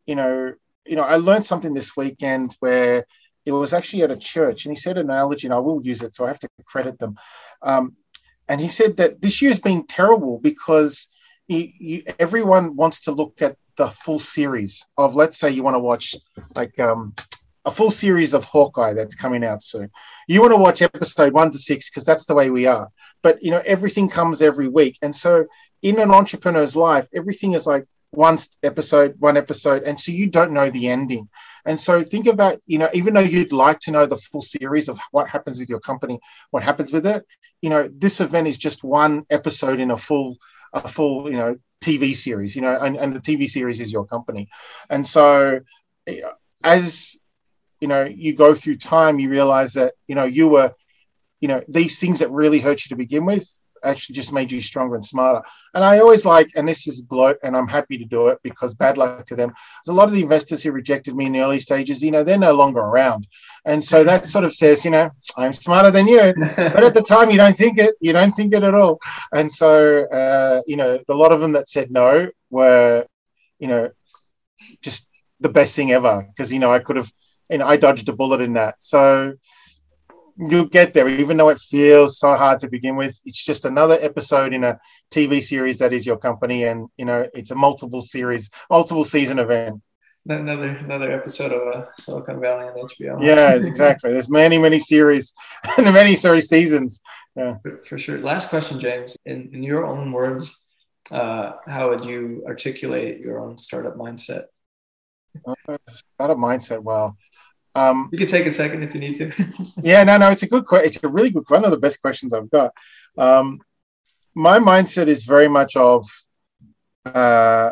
[0.05, 0.53] you know,
[0.85, 3.05] you know, I learned something this weekend where
[3.45, 6.01] it was actually at a church, and he said an analogy, and I will use
[6.01, 7.15] it, so I have to credit them.
[7.61, 7.95] Um,
[8.49, 11.07] and he said that this year's been terrible because
[11.47, 15.75] he, you, everyone wants to look at the full series of, let's say, you want
[15.75, 16.15] to watch
[16.55, 17.13] like um,
[17.65, 19.89] a full series of Hawkeye that's coming out soon.
[20.27, 22.89] You want to watch episode one to six because that's the way we are.
[23.21, 25.45] But you know, everything comes every week, and so
[25.81, 30.51] in an entrepreneur's life, everything is like one episode, one episode, and so you don't
[30.51, 31.29] know the ending.
[31.65, 34.87] And so think about, you know, even though you'd like to know the full series
[34.87, 36.19] of what happens with your company,
[36.51, 37.25] what happens with it,
[37.61, 40.37] you know, this event is just one episode in a full,
[40.73, 44.05] a full, you know, TV series, you know, and, and the TV series is your
[44.05, 44.49] company.
[44.89, 45.59] And so
[46.63, 47.17] as
[47.79, 50.73] you know you go through time you realize that you know you were
[51.39, 53.47] you know these things that really hurt you to begin with
[53.83, 55.41] actually just made you stronger and smarter.
[55.73, 58.73] And I always like, and this is gloat, and I'm happy to do it because
[58.73, 59.49] bad luck to them.
[59.49, 62.23] There's a lot of the investors who rejected me in the early stages, you know,
[62.23, 63.27] they're no longer around.
[63.65, 66.33] And so that sort of says, you know, I'm smarter than you.
[66.55, 68.99] But at the time, you don't think it, you don't think it at all.
[69.33, 73.05] And so, uh, you know, a lot of them that said no were,
[73.59, 73.91] you know,
[74.81, 75.07] just
[75.39, 77.11] the best thing ever because, you know, I could have,
[77.49, 78.75] you know, I dodged a bullet in that.
[78.79, 79.33] So,
[80.37, 83.19] you'll get there, even though it feels so hard to begin with.
[83.25, 84.79] It's just another episode in a
[85.11, 89.39] TV series that is your company, and you know it's a multiple series, multiple season
[89.39, 89.81] event.
[90.29, 93.23] Another another episode of uh, Silicon Valley on HBO.
[93.23, 94.11] Yeah, exactly.
[94.11, 95.33] There's many many series
[95.77, 97.01] and many sorry seasons.
[97.35, 98.19] Yeah, for, for, sure.
[98.21, 99.15] Last question, James.
[99.25, 100.67] In in your own words,
[101.11, 104.43] uh, how would you articulate your own startup mindset?
[105.45, 106.81] Uh, startup mindset.
[106.81, 107.15] Well,
[107.77, 109.31] um, you can take a second if you need to.
[109.81, 110.87] yeah, no, no, it's a good question.
[110.87, 112.73] It's a really good one of the best questions I've got.
[113.17, 113.59] Um,
[114.33, 116.05] my mindset is very much of
[117.05, 117.71] uh,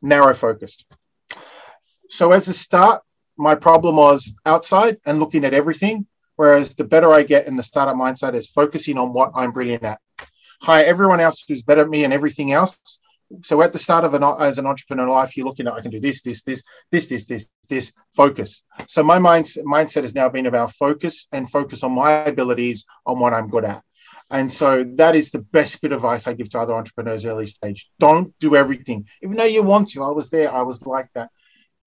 [0.00, 0.86] narrow focused.
[2.08, 3.02] So as a start,
[3.36, 6.06] my problem was outside and looking at everything.
[6.36, 9.84] Whereas the better I get in the startup mindset is focusing on what I'm brilliant
[9.84, 10.00] at.
[10.62, 13.00] Hire everyone else who's better at me and everything else,
[13.42, 15.90] so at the start of an as an entrepreneur life, you're looking at I can
[15.90, 17.92] do this, this, this, this, this, this, this.
[18.14, 18.64] Focus.
[18.88, 23.18] So my mind, mindset has now been about focus and focus on my abilities on
[23.20, 23.82] what I'm good at.
[24.30, 27.46] And so that is the best bit of advice I give to other entrepreneurs early
[27.46, 27.90] stage.
[27.98, 30.02] Don't do everything, even though you want to.
[30.02, 30.52] I was there.
[30.52, 31.30] I was like that.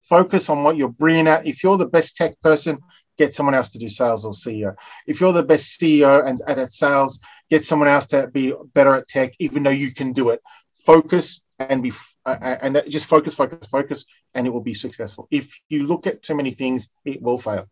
[0.02, 1.46] Focus on what you're brilliant at.
[1.46, 2.78] If you're the best tech person,
[3.18, 4.76] get someone else to do sales or CEO.
[5.06, 7.18] If you're the best CEO and at sales,
[7.50, 10.40] get someone else to be better at tech, even though you can do it
[10.86, 11.92] focus and be
[12.24, 15.26] uh, and just focus, focus, focus, and it will be successful.
[15.30, 17.68] If you look at too many things, it will fail.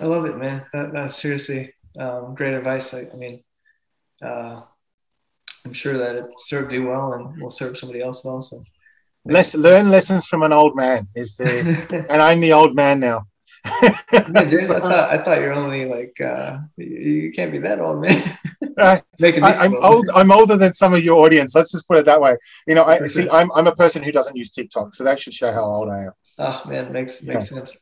[0.00, 0.64] I love it, man.
[0.72, 2.94] That, that's seriously um, great advice.
[2.94, 3.44] I, I mean,
[4.22, 4.62] uh,
[5.64, 8.40] I'm sure that it served you well and will serve somebody else well.
[8.40, 8.62] So,
[9.24, 13.26] Let's learn lessons from an old man is the, and I'm the old man now.
[13.64, 13.96] Yeah,
[14.44, 18.00] James, I thought I thought you're only like uh, you, you can't be that old,
[18.00, 18.38] man.
[18.78, 20.08] uh, I, am old.
[20.14, 21.54] I'm older than some of your audience.
[21.54, 22.36] Let's just put it that way.
[22.66, 23.28] You know, I see.
[23.30, 26.04] I'm I'm a person who doesn't use TikTok, so that should show how old I
[26.04, 26.12] am.
[26.38, 27.64] Oh man, makes makes yeah.
[27.64, 27.78] sense.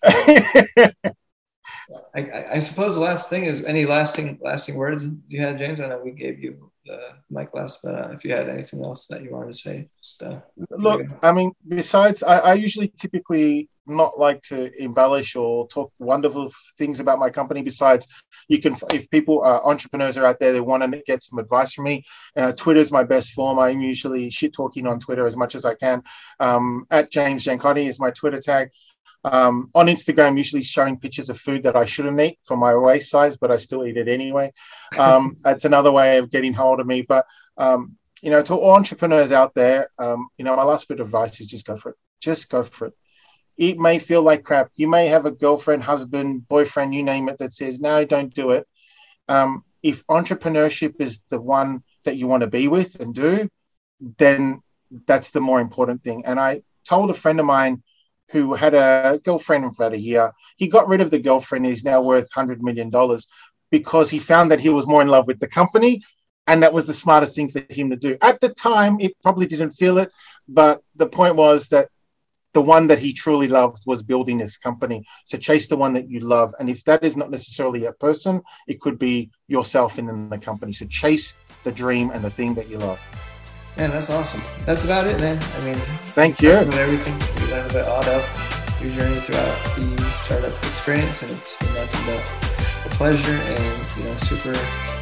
[2.14, 5.80] I, I, suppose the last thing is any lasting lasting words you had, James.
[5.80, 9.07] I know we gave you the mic last, but uh, if you had anything else
[9.07, 11.03] that you wanted to say, just uh, look.
[11.22, 17.01] I mean, besides, I, I usually typically not like to embellish or talk wonderful things
[17.01, 17.62] about my company.
[17.62, 18.07] Besides,
[18.49, 21.74] you can, if people are entrepreneurs are out there, they want to get some advice
[21.74, 22.05] from me.
[22.36, 23.59] Uh, Twitter is my best form.
[23.59, 26.03] I'm usually shit talking on Twitter as much as I can.
[26.38, 28.70] Um, at James Giancotti is my Twitter tag.
[29.22, 33.11] Um, on Instagram, usually showing pictures of food that I shouldn't eat for my waist
[33.11, 34.53] size, but I still eat it anyway.
[34.98, 37.03] Um, that's another way of getting hold of me.
[37.03, 37.26] But
[37.59, 41.09] um, you know, to all entrepreneurs out there, um, you know, my last bit of
[41.09, 41.96] advice is just go for it.
[42.20, 42.94] Just go for it
[43.61, 44.70] it may feel like crap.
[44.76, 48.53] You may have a girlfriend, husband, boyfriend, you name it, that says, no, don't do
[48.53, 48.66] it.
[49.28, 53.51] Um, if entrepreneurship is the one that you want to be with and do,
[54.16, 54.62] then
[55.07, 56.24] that's the more important thing.
[56.24, 57.82] And I told a friend of mine
[58.30, 61.64] who had a girlfriend for about a year, he got rid of the girlfriend.
[61.64, 62.90] and He's now worth $100 million
[63.70, 66.02] because he found that he was more in love with the company.
[66.46, 68.16] And that was the smartest thing for him to do.
[68.22, 70.10] At the time, it probably didn't feel it.
[70.48, 71.88] But the point was that
[72.52, 75.04] the one that he truly loved was building this company.
[75.24, 76.52] So chase the one that you love.
[76.58, 80.72] And if that is not necessarily a person, it could be yourself in the company.
[80.72, 83.29] So chase the dream and the thing that you love.
[83.80, 84.42] Man, that's awesome.
[84.66, 85.42] That's about it, man.
[85.56, 85.74] I mean,
[86.12, 86.50] thank you.
[86.50, 92.04] Everything we learned about OddUp, your journey throughout the startup experience, and it's been nothing
[92.04, 94.52] but a pleasure and you know super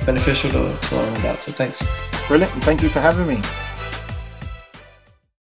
[0.07, 1.43] beneficial to, to learn about.
[1.43, 1.85] So thanks.
[2.29, 3.43] Brilliant, and thank you for having me.